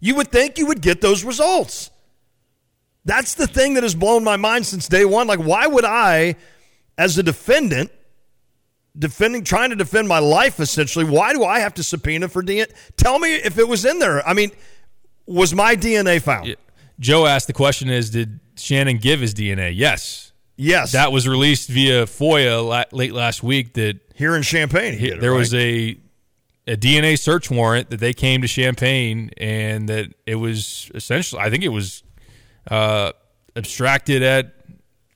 [0.00, 1.90] You would think you would get those results.
[3.04, 5.26] That's the thing that has blown my mind since day one.
[5.26, 6.36] Like, why would I,
[6.98, 7.90] as a defendant,
[8.98, 12.66] defending, trying to defend my life, essentially, why do I have to subpoena for DNA?
[12.96, 14.26] Tell me if it was in there.
[14.28, 14.50] I mean,
[15.26, 16.54] was my DNA found?
[17.00, 19.72] Joe asked the question: Is did Shannon give his DNA?
[19.74, 20.92] Yes, Yes.
[20.92, 23.72] that was released via FOIA la- late last week.
[23.74, 24.92] That here in Champaign.
[24.92, 25.96] he he- did it, there was a
[26.66, 31.48] a DNA search warrant that they came to Champaign, and that it was essentially, I
[31.50, 32.02] think it was
[32.70, 33.12] uh,
[33.56, 34.54] abstracted at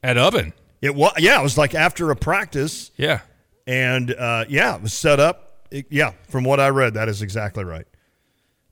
[0.02, 0.52] at Ubben.
[0.80, 1.38] It was yeah.
[1.38, 2.90] It was like after a practice.
[2.96, 3.20] Yeah,
[3.66, 5.66] and uh, yeah, it was set up.
[5.70, 7.86] It- yeah, from what I read, that is exactly right.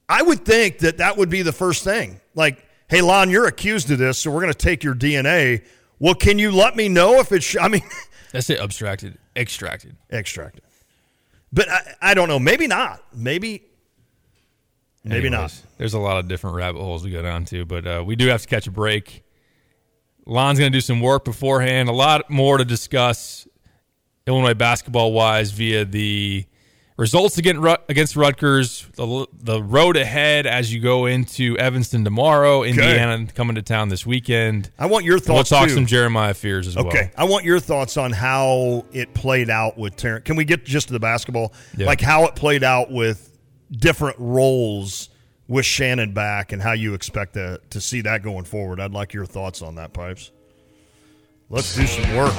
[0.09, 2.21] I would think that that would be the first thing.
[2.35, 5.65] Like, hey, Lon, you're accused of this, so we're going to take your DNA.
[5.99, 7.57] Well, can you let me know if it's?
[7.59, 7.81] I mean,
[8.33, 8.61] that's it.
[8.61, 9.97] Abstracted, extracted.
[10.13, 10.63] extracted.
[11.51, 12.39] But I, I don't know.
[12.39, 13.03] Maybe not.
[13.15, 13.63] Maybe.
[15.05, 15.59] Maybe not.
[15.79, 18.29] There's a lot of different rabbit holes we go down to, but uh, we do
[18.29, 19.25] have to catch a break.
[20.27, 21.89] Lon's going to do some work beforehand.
[21.89, 23.49] A lot more to discuss
[24.27, 26.47] Illinois basketball wise via the
[26.97, 33.27] results against against Rutgers, the, the road ahead as you go into Evanston tomorrow, Indiana
[33.35, 34.71] coming to town this weekend.
[34.79, 35.51] I want your And We'll thoughts.
[35.51, 35.75] talk too.
[35.75, 36.87] some Jeremiah Fears as well.
[36.89, 40.25] Okay, I want your thoughts on how it played out with Terrence.
[40.25, 41.53] Can we get just to the basketball?
[41.77, 41.87] Yeah.
[41.87, 43.37] Like how it played out with
[43.71, 45.09] different roles
[45.49, 48.81] with Shannon back and how you expect to, to see that going forward.
[48.81, 50.31] I'd like your thoughts on that, Pipes.
[51.51, 52.33] Let's do some work.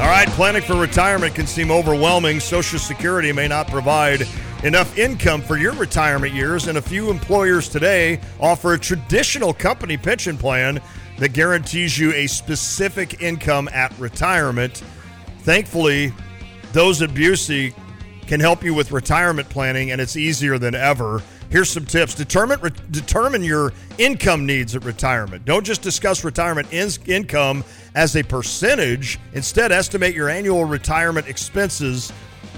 [0.00, 2.40] All right, planning for retirement can seem overwhelming.
[2.40, 4.26] Social Security may not provide
[4.64, 9.98] enough income for your retirement years, and a few employers today offer a traditional company
[9.98, 10.80] pension plan
[11.18, 14.82] that guarantees you a specific income at retirement.
[15.40, 16.14] Thankfully,
[16.72, 17.74] those at Busey
[18.26, 21.22] can help you with retirement planning, and it's easier than ever.
[21.50, 22.14] Here's some tips.
[22.14, 25.44] Determine re- determine your income needs at retirement.
[25.44, 29.18] Don't just discuss retirement in- income as a percentage.
[29.34, 32.12] Instead, estimate your annual retirement expenses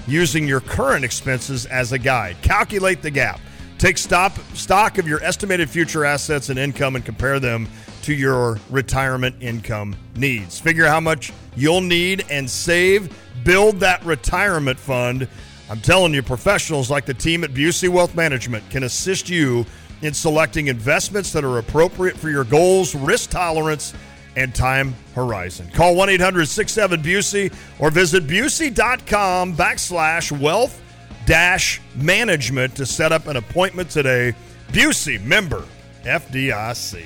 [0.07, 2.37] using your current expenses as a guide.
[2.43, 3.39] Calculate the gap.
[3.79, 7.67] Take stop, stock of your estimated future assets and income and compare them
[8.03, 10.59] to your retirement income needs.
[10.59, 13.13] Figure how much you'll need and save.
[13.43, 15.27] Build that retirement fund.
[15.69, 19.65] I'm telling you, professionals like the team at Busey Wealth Management can assist you
[20.01, 23.93] in selecting investments that are appropriate for your goals, risk tolerance,
[24.35, 25.69] and time horizon.
[25.73, 30.81] Call 1 800 67 Busey or visit Busey.com backslash wealth
[31.25, 34.35] dash management to set up an appointment today.
[34.71, 35.63] Busey, member
[36.03, 37.05] FDIC.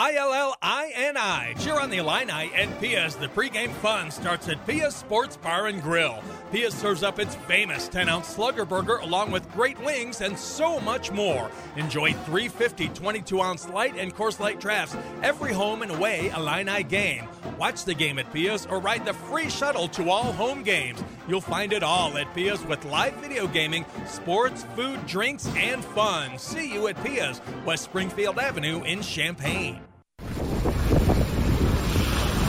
[0.00, 1.54] I L L I N I.
[1.58, 3.16] Cheer on the Illini and Pia's.
[3.16, 6.22] The pregame fun starts at Pia's Sports Bar and Grill.
[6.52, 10.78] Pia serves up its famous 10 ounce slugger burger along with great wings and so
[10.78, 11.50] much more.
[11.74, 17.26] Enjoy 350 22 ounce light and Coors Light drafts every home and away Illini game.
[17.58, 21.02] Watch the game at Pia's or ride the free shuttle to all home games.
[21.26, 26.38] You'll find it all at Pia's with live video gaming, sports, food, drinks, and fun.
[26.38, 29.87] See you at Pia's, West Springfield Avenue in Champaign.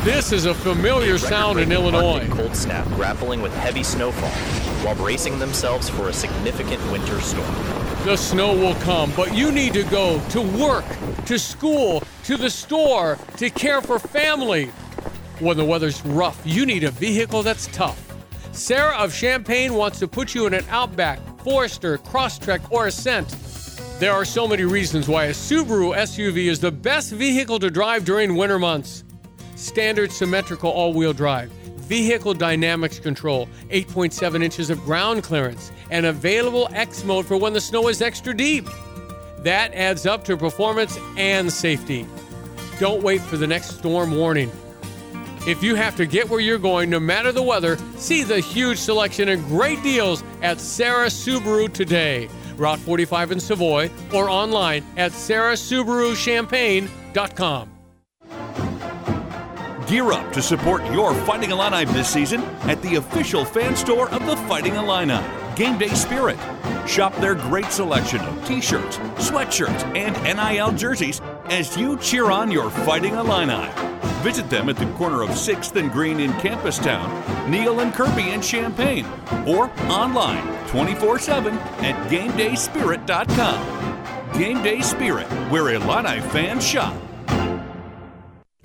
[0.06, 2.26] This is a familiar sound in Illinois.
[2.32, 4.30] Cold snap grappling with heavy snowfall
[4.82, 7.54] while bracing themselves for a significant winter storm.
[8.06, 10.86] The snow will come, but you need to go to work,
[11.26, 14.68] to school, to the store, to care for family.
[15.39, 18.02] When the weather's rough, you need a vehicle that's tough.
[18.54, 23.36] Sarah of Champaign wants to put you in an Outback, Forester, Crosstrek, or Ascent.
[24.00, 28.06] There are so many reasons why a Subaru SUV is the best vehicle to drive
[28.06, 29.04] during winter months.
[29.60, 36.70] Standard symmetrical all wheel drive, vehicle dynamics control, 8.7 inches of ground clearance, and available
[36.72, 38.70] X mode for when the snow is extra deep.
[39.39, 42.07] That adds up to performance and safety.
[42.80, 44.49] Don't wait for the next storm warning.
[45.45, 48.78] If you have to get where you're going, no matter the weather, see the huge
[48.78, 52.30] selection and great deals at Sarah Subaru today.
[52.55, 57.69] Route 45 in Savoy or online at sarahsubaruchampaign.com.
[59.90, 64.24] Gear up to support your Fighting Illini this season at the official fan store of
[64.28, 65.20] the Fighting Illini,
[65.56, 66.38] Game Day Spirit.
[66.88, 72.52] Shop their great selection of t shirts, sweatshirts, and NIL jerseys as you cheer on
[72.52, 73.68] your Fighting Illini.
[74.22, 78.44] Visit them at the corner of 6th and Green in Campustown, Neal and Kirby in
[78.44, 79.08] Champaign,
[79.48, 84.40] or online 24 7 at GameDaySpirit.com.
[84.40, 86.96] Game Day Spirit, where Illini fans shop.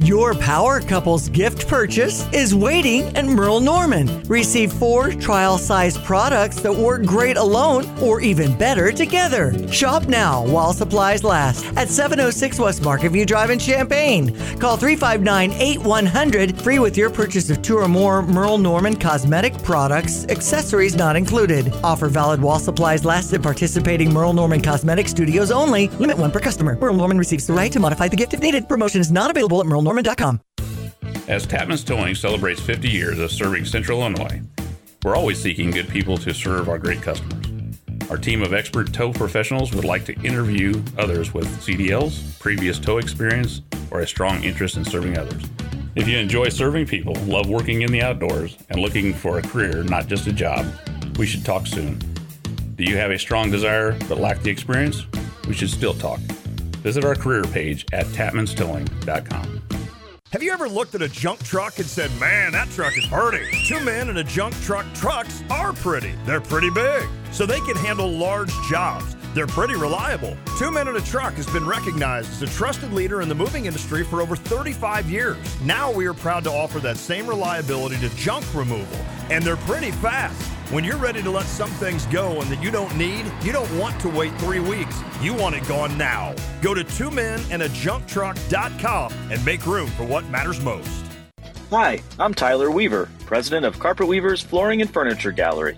[0.05, 4.23] Your Power Couples gift purchase is waiting at Merle Norman.
[4.25, 9.57] Receive four trial size products that work great alone or even better together.
[9.73, 14.27] Shop now while supplies last at 706 West Market View Drive in Champaign.
[14.59, 20.27] Call 359 8100 free with your purchase of two or more Merle Norman cosmetic products,
[20.27, 21.73] accessories not included.
[21.83, 25.89] Offer valid while supplies last at participating Merle Norman Cosmetic Studios only.
[25.89, 26.77] Limit one per customer.
[26.77, 28.69] Merle Norman receives the right to modify the gift if needed.
[28.69, 30.41] Promotion is not available at merlenorman.com.
[31.27, 34.43] As Tapman's Towing celebrates 50 years of serving Central Illinois,
[35.03, 37.47] we're always seeking good people to serve our great customers.
[38.11, 42.99] Our team of expert tow professionals would like to interview others with CDLs, previous tow
[42.99, 45.43] experience, or a strong interest in serving others.
[45.95, 49.85] If you enjoy serving people, love working in the outdoors, and looking for a career,
[49.85, 50.67] not just a job,
[51.17, 51.99] we should talk soon.
[52.77, 55.07] Do you have a strong desire but lack the experience?
[55.47, 56.19] We should still talk.
[56.83, 59.74] Visit our career page at tapmanstowing.com.
[60.35, 63.47] Have you ever looked at a junk truck and said, man, that truck is pretty?
[63.69, 66.13] Two men in a junk truck trucks are pretty.
[66.27, 69.14] They're pretty big, so they can handle large jobs.
[69.35, 70.37] They're pretty reliable.
[70.59, 73.67] Two Men and a Truck has been recognized as a trusted leader in the moving
[73.67, 75.37] industry for over 35 years.
[75.61, 78.97] Now we are proud to offer that same reliability to junk removal,
[79.31, 80.41] and they're pretty fast.
[80.71, 83.77] When you're ready to let some things go and that you don't need, you don't
[83.77, 85.01] want to wait three weeks.
[85.21, 86.33] You want it gone now.
[86.63, 91.05] Go to two men and a junk truck.com and make room for what matters most.
[91.71, 95.77] Hi, I'm Tyler Weaver, president of Carpet Weavers Flooring and Furniture Gallery.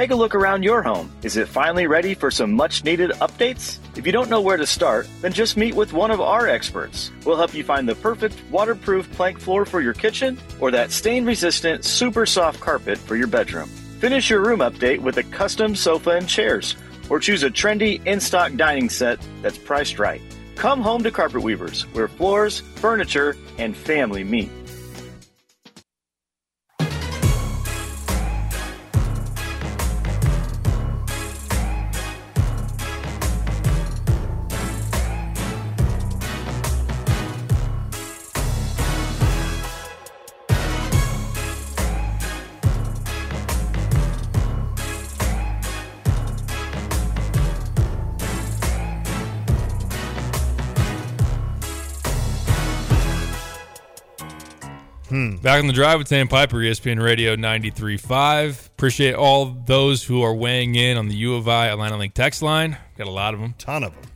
[0.00, 1.12] Take a look around your home.
[1.22, 3.76] Is it finally ready for some much needed updates?
[3.98, 7.10] If you don't know where to start, then just meet with one of our experts.
[7.26, 11.26] We'll help you find the perfect waterproof plank floor for your kitchen or that stain
[11.26, 13.68] resistant, super soft carpet for your bedroom.
[13.98, 16.76] Finish your room update with a custom sofa and chairs,
[17.10, 20.22] or choose a trendy in stock dining set that's priced right.
[20.54, 24.50] Come home to Carpet Weavers, where floors, furniture, and family meet.
[55.20, 58.68] Back on the drive with Sam Piper, ESPN Radio 93.5.
[58.68, 62.40] Appreciate all those who are weighing in on the U of I Atlanta Link text
[62.40, 62.78] line.
[62.96, 63.54] Got a lot of them.
[63.58, 64.10] Ton of them.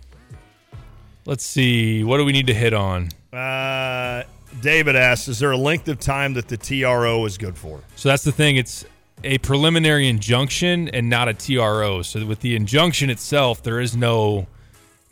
[1.27, 2.05] Let's see.
[2.05, 3.11] What do we need to hit on?
[3.33, 4.23] Uh,
[4.63, 7.81] David asks, is there a length of time that the TRO is good for?
[7.97, 8.57] So that's the thing.
[8.57, 8.87] It's
[9.23, 12.01] a preliminary injunction and not a TRO.
[12.03, 14.47] So with the injunction itself, there is no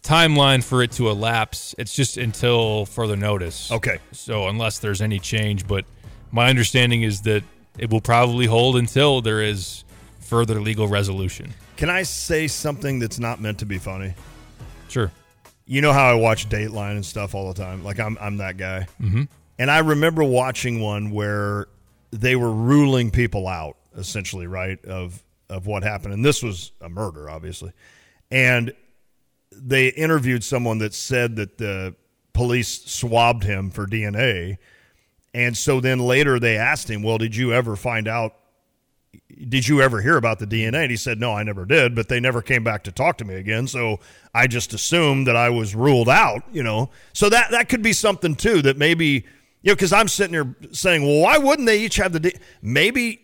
[0.02, 1.74] timeline for it to elapse.
[1.78, 3.70] It's just until further notice.
[3.70, 3.98] Okay.
[4.12, 5.84] So unless there's any change, but
[6.30, 7.44] my understanding is that
[7.78, 9.84] it will probably hold until there is
[10.20, 11.52] further legal resolution.
[11.76, 14.14] Can I say something that's not meant to be funny?
[14.88, 15.10] Sure.
[15.66, 17.84] You know how I watch Dateline and stuff all the time.
[17.84, 18.86] Like I'm I'm that guy.
[19.00, 19.28] Mhm.
[19.58, 21.66] And I remember watching one where
[22.10, 26.14] they were ruling people out essentially, right, of of what happened.
[26.14, 27.72] And this was a murder, obviously.
[28.30, 28.72] And
[29.56, 31.94] they interviewed someone that said that the
[32.32, 34.58] police swabbed him for DNA.
[35.34, 38.34] And so then later they asked him, "Well, did you ever find out
[39.48, 40.82] did you ever hear about the DNA?
[40.82, 43.24] And he said, No, I never did, but they never came back to talk to
[43.24, 43.66] me again.
[43.66, 44.00] So
[44.34, 46.90] I just assumed that I was ruled out, you know.
[47.12, 49.24] So that that could be something too that maybe,
[49.62, 53.20] you know, because I'm sitting here saying, Well, why wouldn't they each have the maybe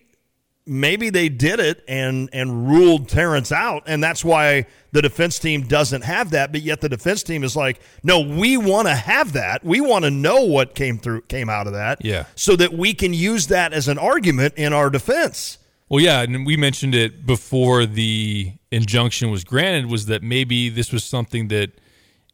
[0.69, 5.63] maybe they did it and and ruled Terrence out, and that's why the defense team
[5.63, 6.53] doesn't have that.
[6.53, 9.65] But yet the defense team is like, no, we want to have that.
[9.65, 12.25] We want to know what came through came out of that, Yeah.
[12.35, 15.59] so that we can use that as an argument in our defense.
[15.89, 20.93] Well, yeah, and we mentioned it before the injunction was granted was that maybe this
[20.93, 21.71] was something that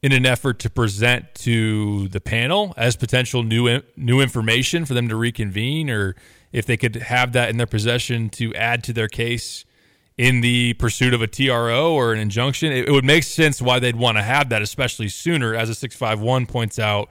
[0.03, 5.09] in an effort to present to the panel as potential new new information for them
[5.09, 6.15] to reconvene or
[6.55, 9.65] if they could have that in their possession to add to their case
[10.17, 13.81] in the pursuit of a TRO or an injunction, it, it would make sense why
[13.81, 15.53] they'd want to have that, especially sooner.
[15.53, 17.09] As a 651 points out,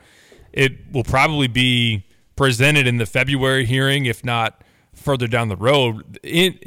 [0.53, 2.05] it will probably be
[2.37, 4.63] presented in the February hearing, if not
[4.93, 6.17] further down the road.
[6.23, 6.57] In,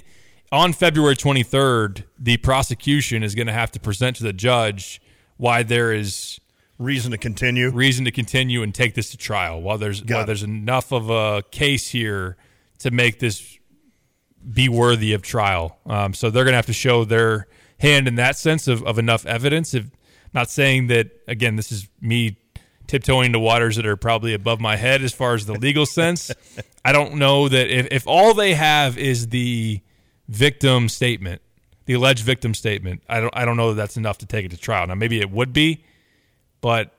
[0.52, 5.00] on February 23rd, the prosecution is going to have to present to the judge
[5.38, 6.38] why there is
[6.78, 9.62] reason to continue, reason to continue and take this to trial.
[9.62, 10.26] While there's Got while it.
[10.26, 12.36] there's enough of a case here
[12.78, 13.58] to make this
[14.52, 15.78] be worthy of trial.
[15.86, 17.48] Um, so they're going to have to show their
[17.78, 19.74] hand in that sense of, of enough evidence.
[19.74, 19.90] If
[20.32, 22.38] not saying that again, this is me
[22.86, 26.30] tiptoeing to waters that are probably above my head as far as the legal sense.
[26.84, 29.80] I don't know that if, if all they have is the
[30.28, 31.42] victim statement,
[31.86, 34.50] the alleged victim statement, I don't I don't know that that's enough to take it
[34.52, 34.86] to trial.
[34.86, 35.84] Now maybe it would be,
[36.60, 36.92] but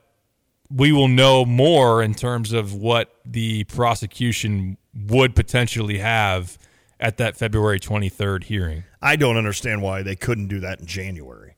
[0.70, 4.76] we will know more in terms of what the prosecution
[5.06, 6.58] would potentially have
[7.00, 8.84] at that February 23rd hearing.
[9.00, 11.54] I don't understand why they couldn't do that in January.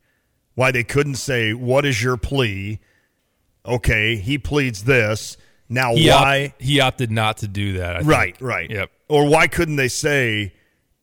[0.54, 2.80] Why they couldn't say, "What is your plea?"
[3.64, 5.36] Okay, he pleads this.
[5.68, 6.54] Now, He op- why?
[6.58, 7.96] he opted not to do that.
[7.96, 8.10] I think.
[8.10, 8.70] right, right.
[8.70, 8.90] Yep.
[9.08, 10.52] Or why couldn't they say,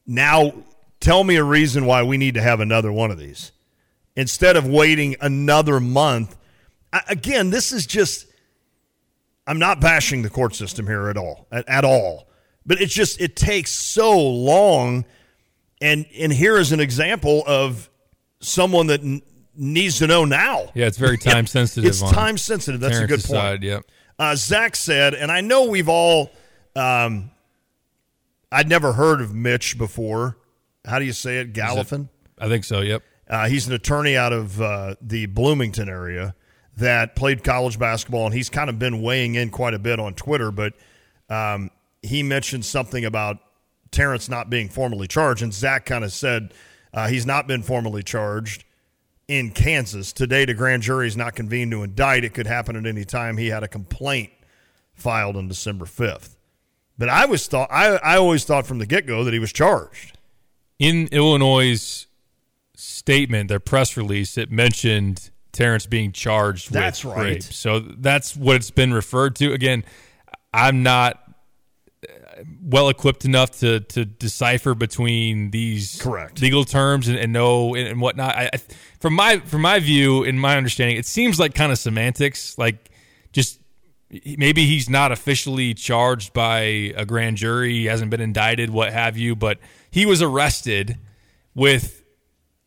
[0.05, 0.53] "Now,
[0.99, 3.51] tell me a reason why we need to have another one of these,"
[4.15, 6.35] instead of waiting another month?
[6.93, 8.25] I- Again, this is just.
[9.47, 12.26] I'm not bashing the court system here at all, at, at all.
[12.67, 15.05] But it's just it takes so long,
[15.81, 17.89] and and here is an example of
[18.41, 19.21] someone that n-
[19.55, 20.69] needs to know now.
[20.75, 22.81] Yeah, it's very time sensitive It's time sensitive.
[22.81, 23.25] That's a good point.
[23.25, 23.83] side, yep.
[24.19, 26.31] Uh, Zach said, and I know we've all.
[26.75, 27.31] Um,
[28.51, 30.37] I'd never heard of Mitch before.
[30.85, 31.53] How do you say it?
[31.53, 32.09] Gallifin.
[32.39, 32.81] I think so.
[32.81, 33.03] Yep.
[33.29, 36.33] Uh, he's an attorney out of uh, the Bloomington area
[36.77, 40.13] that played college basketball, and he's kind of been weighing in quite a bit on
[40.13, 40.51] Twitter.
[40.51, 40.73] But
[41.29, 41.71] um,
[42.01, 43.37] he mentioned something about
[43.91, 46.53] Terrence not being formally charged, and Zach kind of said
[46.93, 48.65] uh, he's not been formally charged
[49.27, 50.13] in Kansas.
[50.13, 52.23] Today, the grand jury is not convened to indict.
[52.23, 53.37] It could happen at any time.
[53.37, 54.31] He had a complaint
[54.93, 56.35] filed on December 5th.
[56.97, 59.53] But I was thought I, I always thought from the get go that he was
[59.53, 60.17] charged.
[60.79, 62.07] In Illinois'
[62.75, 67.23] statement, their press release, it mentioned Terrence being charged That's with right.
[67.23, 67.43] rape.
[67.43, 69.53] So that's what it's been referred to.
[69.53, 69.83] Again,
[70.53, 71.23] I'm not
[72.61, 77.87] well equipped enough to to decipher between these correct legal terms and, and know and,
[77.87, 78.35] and whatnot.
[78.35, 78.57] I, I,
[78.99, 82.91] from my from my view, in my understanding, it seems like kind of semantics, like
[83.31, 83.59] just
[84.37, 86.59] maybe he's not officially charged by
[86.95, 89.59] a grand jury, he hasn't been indicted, what have you, but
[89.91, 90.97] he was arrested
[91.53, 92.03] with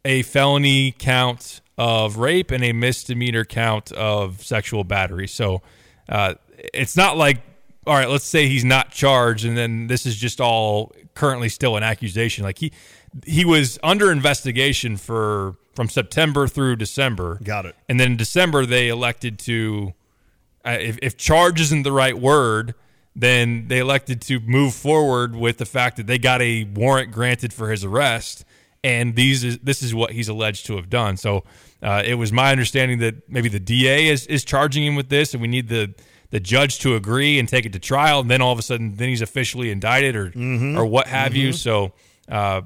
[0.04, 5.26] a felony count of rape and a misdemeanor count of sexual battery.
[5.26, 5.62] So
[6.10, 6.34] uh,
[6.74, 7.40] it's not like,
[7.86, 11.76] all right, let's say he's not charged, and then this is just all currently still
[11.76, 12.44] an accusation.
[12.44, 12.72] Like he
[13.24, 17.38] he was under investigation for from September through December.
[17.42, 17.76] Got it.
[17.88, 19.94] And then in December they elected to
[20.64, 22.74] uh, if, if charge isn't the right word,
[23.16, 27.52] then they elected to move forward with the fact that they got a warrant granted
[27.52, 28.44] for his arrest,
[28.84, 31.16] and these is, this is what he's alleged to have done.
[31.16, 31.44] So
[31.82, 35.32] uh, it was my understanding that maybe the DA is, is charging him with this,
[35.32, 35.94] and we need the
[36.30, 38.96] the judge to agree and take it to trial, and then all of a sudden,
[38.96, 40.76] then he's officially indicted or Mhm.
[40.76, 41.50] or what have you.
[41.50, 41.54] Mhm.
[41.54, 41.92] So
[42.28, 42.62] uh,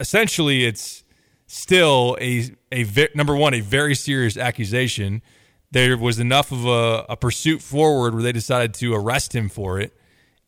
[0.00, 1.02] essentially, it's
[1.46, 5.22] still a a ve- number one a very serious accusation.
[5.70, 9.80] There was enough of a, a pursuit forward where they decided to arrest him for
[9.80, 9.92] it,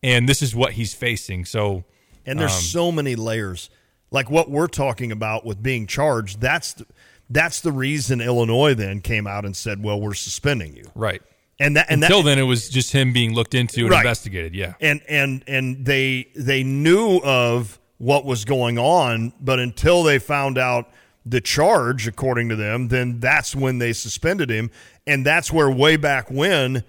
[0.03, 1.45] and this is what he's facing.
[1.45, 1.85] So,
[2.25, 3.69] And there's um, so many layers.
[4.11, 6.87] Like what we're talking about with being charged, that's the,
[7.29, 11.23] that's the reason Illinois then came out and said, "Well, we're suspending you." right.
[11.61, 14.01] And that and Until that, then, it was just him being looked into and Right.
[14.01, 14.55] investigated.
[14.55, 14.75] Yeah.
[14.81, 20.57] and and and they they knew of what was going on, but until they found
[20.59, 20.89] out
[21.27, 24.71] the charge, according to them, then that's when they suspended him,
[25.07, 26.83] and that's where way back when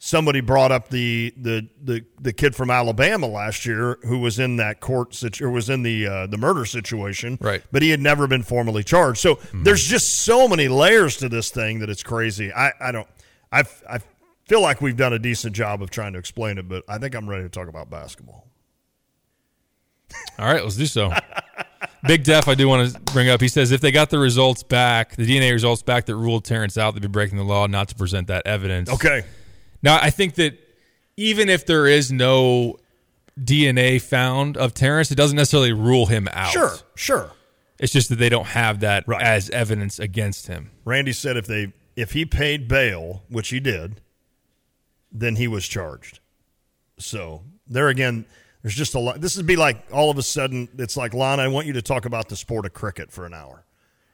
[0.00, 4.56] somebody brought up the the the, the kid from Alabama last year who was in
[4.56, 7.62] that court situ- or was in the uh, the murder situation, Right.
[7.72, 9.18] But he had never been formally charged.
[9.20, 12.52] So there's just so many layers to this thing that it's crazy.
[12.52, 13.08] I I don't
[13.50, 13.98] I I
[14.48, 17.14] feel like we've done a decent job of trying to explain it, but I think
[17.14, 18.48] I'm ready to talk about basketball.
[20.38, 21.12] All right, let's do so.
[22.06, 23.40] Big Def, I do want to bring up.
[23.40, 26.78] He says if they got the results back, the DNA results back that ruled Terrence
[26.78, 28.90] out, they'd be breaking the law not to present that evidence.
[28.90, 29.24] Okay.
[29.82, 30.58] Now, I think that
[31.16, 32.78] even if there is no
[33.38, 36.52] DNA found of Terrence, it doesn't necessarily rule him out.
[36.52, 37.32] Sure, sure.
[37.78, 40.70] It's just that they don't have that as evidence against him.
[40.84, 44.00] Randy said if they if he paid bail, which he did,
[45.12, 46.20] then he was charged.
[46.98, 48.24] So there again,
[48.62, 49.20] there's just a lot.
[49.20, 51.40] This would be like all of a sudden, it's like Lon.
[51.40, 53.64] I want you to talk about the sport of cricket for an hour.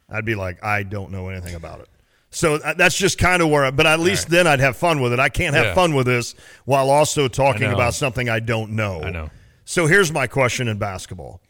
[0.09, 1.89] I'd be like, I don't know anything about it.
[2.31, 3.65] So uh, that's just kind of where.
[3.65, 5.21] I, but at least then I'd have fun with it.
[5.21, 5.75] I can't have Yeah.
[5.75, 6.35] fun with this
[6.65, 9.03] while also talking about something I don't know.
[9.03, 9.31] I know.
[9.65, 11.41] So here's my question in basketball.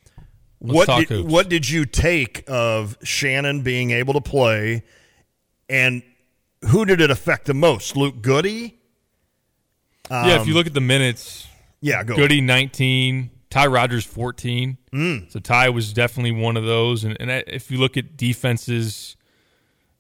[0.61, 1.33] Let's what did, hoops.
[1.33, 4.85] what did you take of Shannon being able to play,
[5.69, 6.03] and
[6.69, 7.97] who did it affect the most?
[7.97, 8.79] Luke Goody.
[10.11, 11.47] Yeah, if Um, you look at the minutes,
[11.81, 12.17] yeah, go.
[12.17, 14.77] Goody 19, Ty Rodgers 14.
[14.93, 15.31] Mm.
[15.33, 17.05] So Ty was definitely one of those.
[17.05, 19.17] And, and if you look at defenses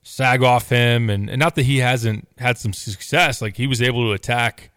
[0.02, 3.80] sag off him, and, and not that he hasn't had some success, like he was
[3.80, 4.70] able to attack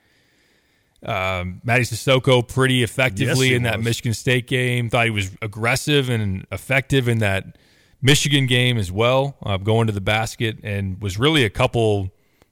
[1.04, 3.86] um, Mady Sissoko pretty effectively Yes, in that was.
[3.86, 4.90] Michigan State game.
[4.90, 7.58] Thought he was aggressive and effective in that
[8.02, 12.10] Michigan game as well, uh, going to the basket, and was really a couple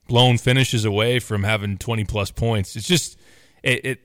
[0.08, 2.76] blown finishes away from having 20 plus points.
[2.76, 3.18] It's just,
[3.64, 4.02] it, it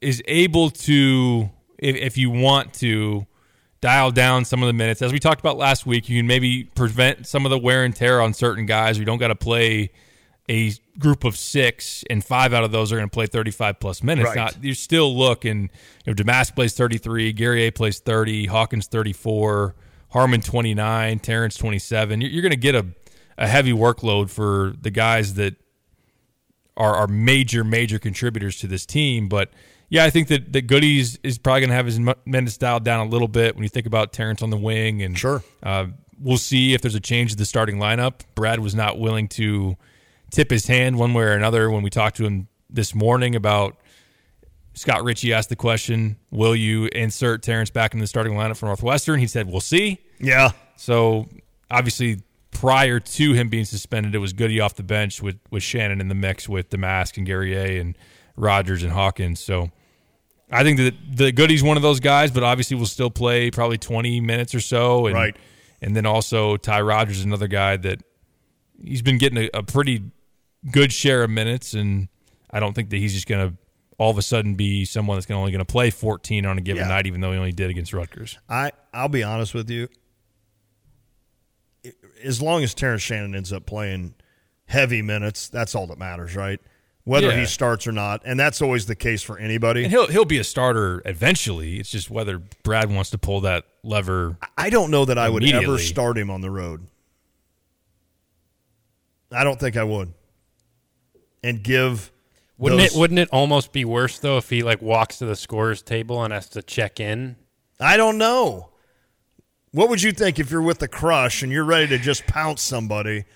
[0.00, 3.26] is able to, if, if you want to,
[3.80, 5.02] dial down some of the minutes.
[5.02, 7.94] As we talked about last week, you can maybe prevent some of the wear and
[7.94, 8.98] tear on certain guys.
[8.98, 9.92] You don't got to play
[10.48, 14.02] a group of six, and five out of those are going to play 35 plus
[14.02, 14.28] minutes.
[14.28, 14.36] Right.
[14.36, 15.62] Now, you still look, and
[16.04, 19.74] you know, Damas plays 33, Guerrier plays 30, Hawkins 34,
[20.10, 22.20] Harmon 29, Terrence 27.
[22.20, 22.86] You're, you're going to get a,
[23.38, 25.56] a heavy workload for the guys that
[26.76, 29.28] are, are major, major contributors to this team.
[29.28, 29.50] But
[29.88, 33.06] yeah, I think that, that Goody's is probably going to have his minutes dialed down
[33.06, 35.02] a little bit when you think about Terrence on the wing.
[35.02, 35.86] And sure, uh,
[36.18, 38.20] we'll see if there's a change to the starting lineup.
[38.34, 39.76] Brad was not willing to
[40.30, 43.76] tip his hand one way or another when we talked to him this morning about
[44.74, 48.66] Scott Ritchie asked the question, "Will you insert Terrence back in the starting lineup for
[48.66, 50.50] Northwestern?" He said, "We'll see." Yeah.
[50.76, 51.28] So
[51.70, 52.20] obviously,
[52.56, 56.08] prior to him being suspended, it was Goody off the bench with with Shannon in
[56.08, 57.96] the mix with Domask and Guerrier and
[58.36, 59.40] Rodgers and Hawkins.
[59.40, 59.70] So
[60.50, 63.78] I think that the Goody's one of those guys, but obviously will still play probably
[63.78, 65.06] twenty minutes or so.
[65.06, 65.36] And, Right.
[65.82, 68.00] And then also Ty Rodgers is another guy that
[68.82, 70.02] he's been getting a, a pretty
[70.70, 72.08] good share of minutes, and
[72.50, 73.56] I don't think that he's just going to
[73.98, 76.60] all of a sudden be someone that's gonna only going to play 14 on a
[76.62, 76.88] given Yeah.
[76.88, 78.38] night, even though he only did against Rutgers.
[78.48, 79.88] I I'll be honest with you.
[82.24, 84.14] As long as Terrence Shannon ends up playing
[84.66, 86.60] heavy minutes, that's all that matters, right?
[87.04, 87.40] Whether Yeah.
[87.40, 89.84] he starts or not, and that's always the case for anybody.
[89.84, 91.78] And he'll he'll be a starter eventually.
[91.78, 94.36] It's just whether Brad wants to pull that lever.
[94.58, 96.88] I don't know that I would ever start him on the road.
[99.32, 100.12] I don't think I would.
[101.42, 102.10] And give
[102.58, 105.36] Wouldn't those- it wouldn't it almost be worse though if he like walks to the
[105.36, 107.36] scorers table and has to check in?
[107.78, 108.70] I don't know.
[109.76, 112.62] What would you think if you're with the crush and you're ready to just pounce
[112.62, 113.26] somebody?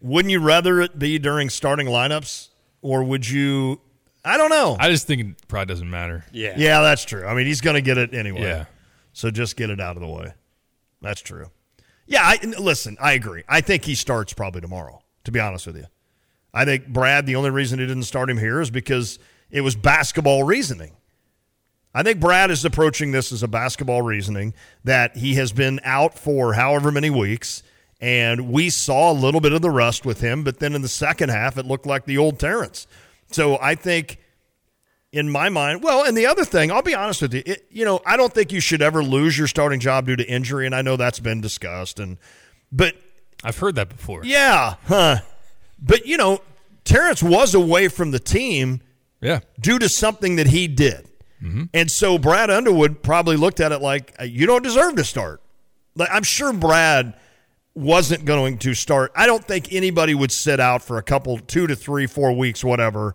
[0.00, 2.48] Wouldn't you rather it be during starting lineups,
[2.80, 3.78] or would you?
[4.24, 4.78] I don't know.
[4.80, 6.24] I just think it probably doesn't matter.
[6.32, 6.54] Yeah.
[6.56, 7.26] Yeah, that's true.
[7.26, 8.40] I mean, he's going to get it anyway.
[8.40, 8.64] Yeah.
[9.12, 10.32] So just get it out of the way.
[11.02, 11.50] That's true.
[12.06, 13.44] Yeah, I, listen, I agree.
[13.46, 15.88] I think he starts probably tomorrow, to be honest with you.
[16.54, 19.18] I think Brad, the only reason he didn't start him here is because
[19.50, 20.92] it was basketball reasoning.
[21.94, 26.18] I think Brad is approaching this as a basketball reasoning that he has been out
[26.18, 27.62] for however many weeks,
[28.00, 30.88] and we saw a little bit of the rust with him, but then in the
[30.88, 32.86] second half, it looked like the old Terrence.
[33.30, 34.18] So I think
[35.12, 35.82] in my mind.
[35.82, 38.32] Well, and the other thing, I'll be honest with you, it, you know, I don't
[38.32, 41.20] think you should ever lose your starting job due to injury, and I know that's
[41.20, 41.98] been discussed.
[41.98, 42.18] And
[42.70, 42.94] but
[43.42, 44.24] I've heard that before.
[44.24, 45.18] Yeah, huh?
[45.80, 46.40] But you know,
[46.84, 48.80] Terrence was away from the team,
[49.20, 51.08] yeah, due to something that he did,
[51.42, 51.64] mm-hmm.
[51.74, 55.42] and so Brad Underwood probably looked at it like you don't deserve to start.
[55.94, 57.14] Like I'm sure Brad
[57.74, 59.12] wasn't going to start.
[59.14, 62.64] I don't think anybody would sit out for a couple, two to three, four weeks,
[62.64, 63.14] whatever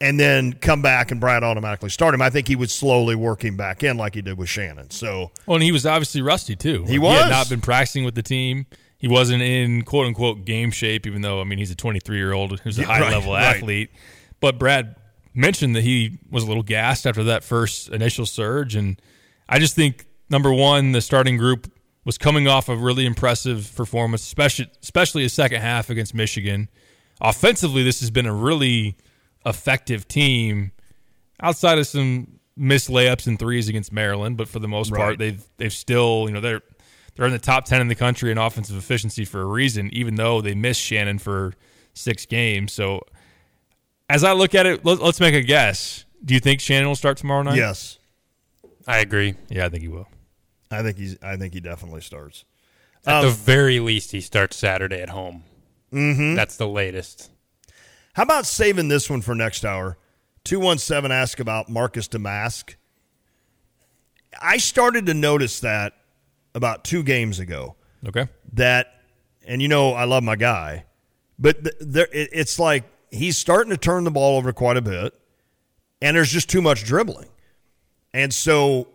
[0.00, 2.22] and then come back and Brad automatically start him.
[2.22, 4.90] I think he would slowly work him back in like he did with Shannon.
[4.90, 6.84] So, well, and he was obviously rusty too.
[6.86, 8.66] He was he had not been practicing with the team.
[8.98, 12.32] He wasn't in quote unquote game shape, even though I mean he's a 23 year
[12.32, 13.90] old who's a high level right, athlete.
[13.92, 14.00] Right.
[14.40, 14.96] But Brad
[15.34, 19.00] mentioned that he was a little gassed after that first initial surge, and
[19.48, 21.70] I just think number one, the starting group
[22.04, 26.68] was coming off a really impressive performance, especially especially a second half against Michigan.
[27.20, 28.96] Offensively, this has been a really
[29.44, 30.72] effective team
[31.42, 34.98] outside of some missed layups and threes against Maryland, but for the most right.
[34.98, 36.62] part they've they've still, you know, they're
[37.14, 40.14] they're in the top 10 in the country in offensive efficiency for a reason even
[40.14, 41.52] though they missed Shannon for
[41.94, 42.72] 6 games.
[42.72, 43.02] So
[44.10, 46.04] as I look at it, let, us make a guess.
[46.24, 47.56] Do you think Shannon will start tomorrow night?
[47.56, 47.98] Yes.
[48.86, 49.34] I agree.
[49.48, 50.08] Yeah, I think he will.
[50.70, 52.44] I think he's I think he definitely starts.
[53.06, 55.44] At um, the very least he starts Saturday at home.
[55.92, 56.34] Mm-hmm.
[56.34, 57.30] That's the latest.
[58.14, 59.96] How about saving this one for next hour?
[60.44, 62.74] 217 ask about Marcus Domask.
[64.40, 65.94] I started to notice that
[66.54, 67.76] about two games ago.
[68.06, 68.28] Okay.
[68.54, 68.94] That,
[69.46, 70.84] and you know, I love my guy,
[71.38, 74.82] but th- there, it, it's like he's starting to turn the ball over quite a
[74.82, 75.14] bit,
[76.00, 77.28] and there's just too much dribbling.
[78.12, 78.88] And so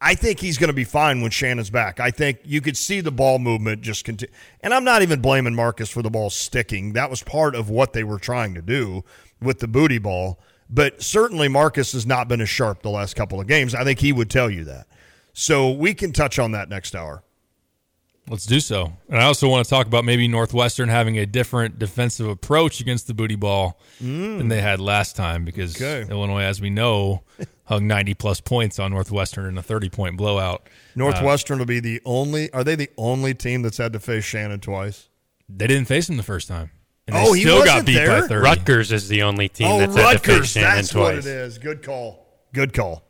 [0.00, 2.00] I think he's going to be fine when Shannon's back.
[2.00, 4.32] I think you could see the ball movement just continue.
[4.60, 6.92] And I'm not even blaming Marcus for the ball sticking.
[6.92, 9.04] That was part of what they were trying to do
[9.40, 10.38] with the booty ball.
[10.68, 13.74] But certainly Marcus has not been as sharp the last couple of games.
[13.74, 14.86] I think he would tell you that.
[15.32, 17.22] So we can touch on that next hour.
[18.28, 18.92] Let's do so.
[19.08, 23.06] And I also want to talk about maybe Northwestern having a different defensive approach against
[23.06, 24.38] the booty ball mm.
[24.38, 26.10] than they had last time because okay.
[26.10, 27.22] Illinois, as we know,
[27.64, 30.68] hung 90 plus points on Northwestern in a 30 point blowout.
[30.96, 34.24] Northwestern uh, will be the only, are they the only team that's had to face
[34.24, 35.08] Shannon twice?
[35.48, 36.70] They didn't face him the first time.
[37.06, 38.22] And oh, he still got beat there?
[38.22, 38.42] by 30.
[38.42, 41.04] Rutgers is the only team oh, that's Rutgers, had to face Shannon that's twice.
[41.04, 41.58] what it is.
[41.58, 42.26] Good call.
[42.52, 43.05] Good call.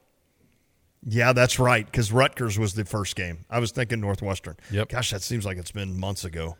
[1.08, 1.86] Yeah, that's right.
[1.86, 3.44] Because Rutgers was the first game.
[3.48, 4.56] I was thinking Northwestern.
[4.72, 4.88] Yep.
[4.88, 6.56] Gosh, that seems like it's been months ago.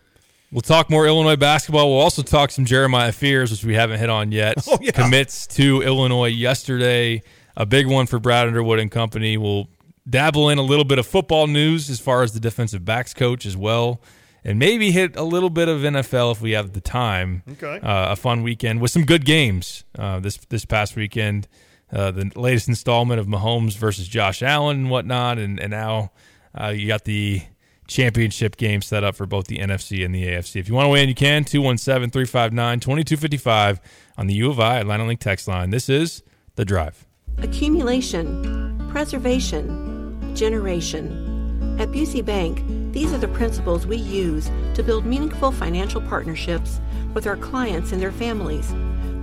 [0.53, 1.91] We'll talk more Illinois basketball.
[1.91, 4.57] We'll also talk some Jeremiah Fears, which we haven't hit on yet.
[4.69, 4.93] Oh, yeah.
[4.93, 7.23] Commits to Illinois yesterday.
[7.57, 9.37] A big one for Brad Underwood and company.
[9.37, 9.69] We'll
[10.09, 13.47] dabble in a little bit of football news as far as the defensive backs coach
[13.47, 14.01] as well.
[14.45, 17.43] And maybe hit a little bit of NFL if we have the time.
[17.53, 17.81] Okay.
[17.81, 21.49] Uh, a fun weekend with some good games uh, this this past weekend
[21.93, 26.13] uh, the latest installment of Mahomes versus Josh Allen and whatnot, and and now
[26.59, 27.43] uh, you got the
[27.87, 30.57] championship game set up for both the NFC and the AFC.
[30.57, 33.79] If you want to win, you can 217-359-2255
[34.19, 35.71] on the U of I Atlanta Link text line.
[35.71, 36.25] This is
[36.57, 37.07] the Drive.
[37.39, 41.77] Accumulation, preservation, generation.
[41.79, 46.81] At Busey Bank, these are the principles we use to build meaningful financial partnerships
[47.15, 48.73] with our clients and their families.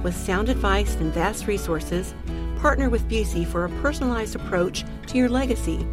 [0.04, 2.14] With sound advice and vast resources,
[2.64, 5.86] Partner with Busey for a personalized approach to your legacy.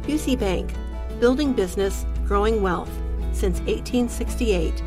[0.00, 0.72] Busey Bank,
[1.20, 2.90] building business, growing wealth
[3.32, 4.82] since 1868.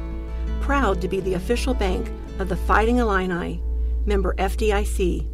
[0.60, 3.62] Proud to be the official bank of the Fighting Illini,
[4.08, 5.28] member FDIC.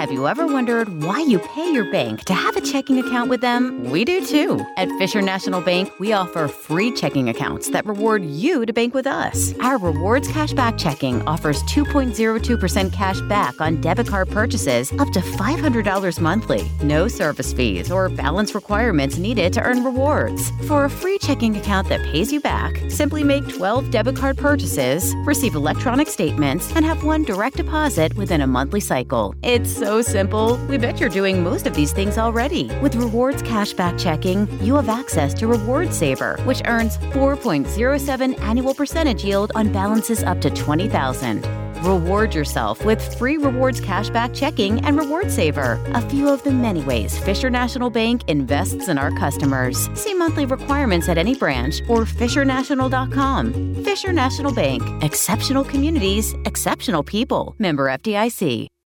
[0.00, 3.42] Have you ever wondered why you pay your bank to have a checking account with
[3.42, 3.84] them?
[3.90, 4.64] We do too.
[4.78, 9.06] At Fisher National Bank, we offer free checking accounts that reward you to bank with
[9.06, 9.52] us.
[9.60, 16.18] Our rewards cashback checking offers 2.02% cash back on debit card purchases up to $500
[16.18, 16.66] monthly.
[16.82, 20.50] No service fees or balance requirements needed to earn rewards.
[20.66, 25.14] For a free checking account that pays you back, simply make 12 debit card purchases,
[25.26, 29.09] receive electronic statements, and have one direct deposit within a monthly cycle.
[29.42, 30.56] It's so so simple.
[30.68, 32.70] We bet you're doing most of these things already.
[32.80, 39.24] With rewards cashback checking, you have access to Reward Saver, which earns 4.07 annual percentage
[39.24, 41.44] yield on balances up to 20,000.
[41.84, 46.84] Reward yourself with free rewards cashback checking and Reward Saver, a few of the many
[46.84, 49.90] ways Fisher National Bank invests in our customers.
[49.98, 53.74] See monthly requirements at any branch or fishernational.com.
[53.82, 57.56] Fisher National Bank, exceptional communities, exceptional people.
[57.58, 58.70] Member FDIC.